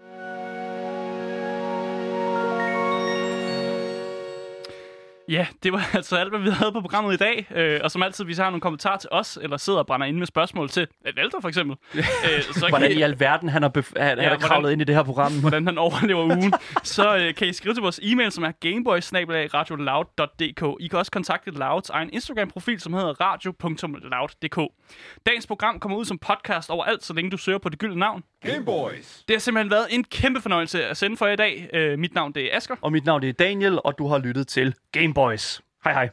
[5.28, 7.46] Ja, det var altså alt, hvad vi havde på programmet i dag.
[7.54, 10.06] Øh, og som altid, hvis I har nogle kommentarer til os, eller sidder og brænder
[10.06, 12.02] ind med spørgsmål til Valter for eksempel, øh,
[12.42, 14.72] så Hvordan kan i I, alverden han har, bef- han, ja, han har hvordan- kravlet
[14.72, 15.32] ind i det her program?
[15.40, 16.52] hvordan han overlever ugen,
[16.82, 20.76] så øh, kan I skrive til vores e-mail, som er gameboys.radioloud.dk.
[20.80, 24.58] I kan også kontakte Louds egen Instagram-profil, som hedder radio.loud.dk.
[25.26, 28.22] Dagens program kommer ud som podcast overalt, så længe du søger på det gyldne navn.
[28.44, 29.24] Gameboys.
[29.28, 31.70] Det har simpelthen været en kæmpe fornøjelse at sende for jer i dag.
[31.72, 32.76] Øh, mit navn det er Asker.
[32.80, 35.60] Og mit navn det er Daniel, og du har lyttet til Game Boys.
[35.84, 36.08] Hej hej.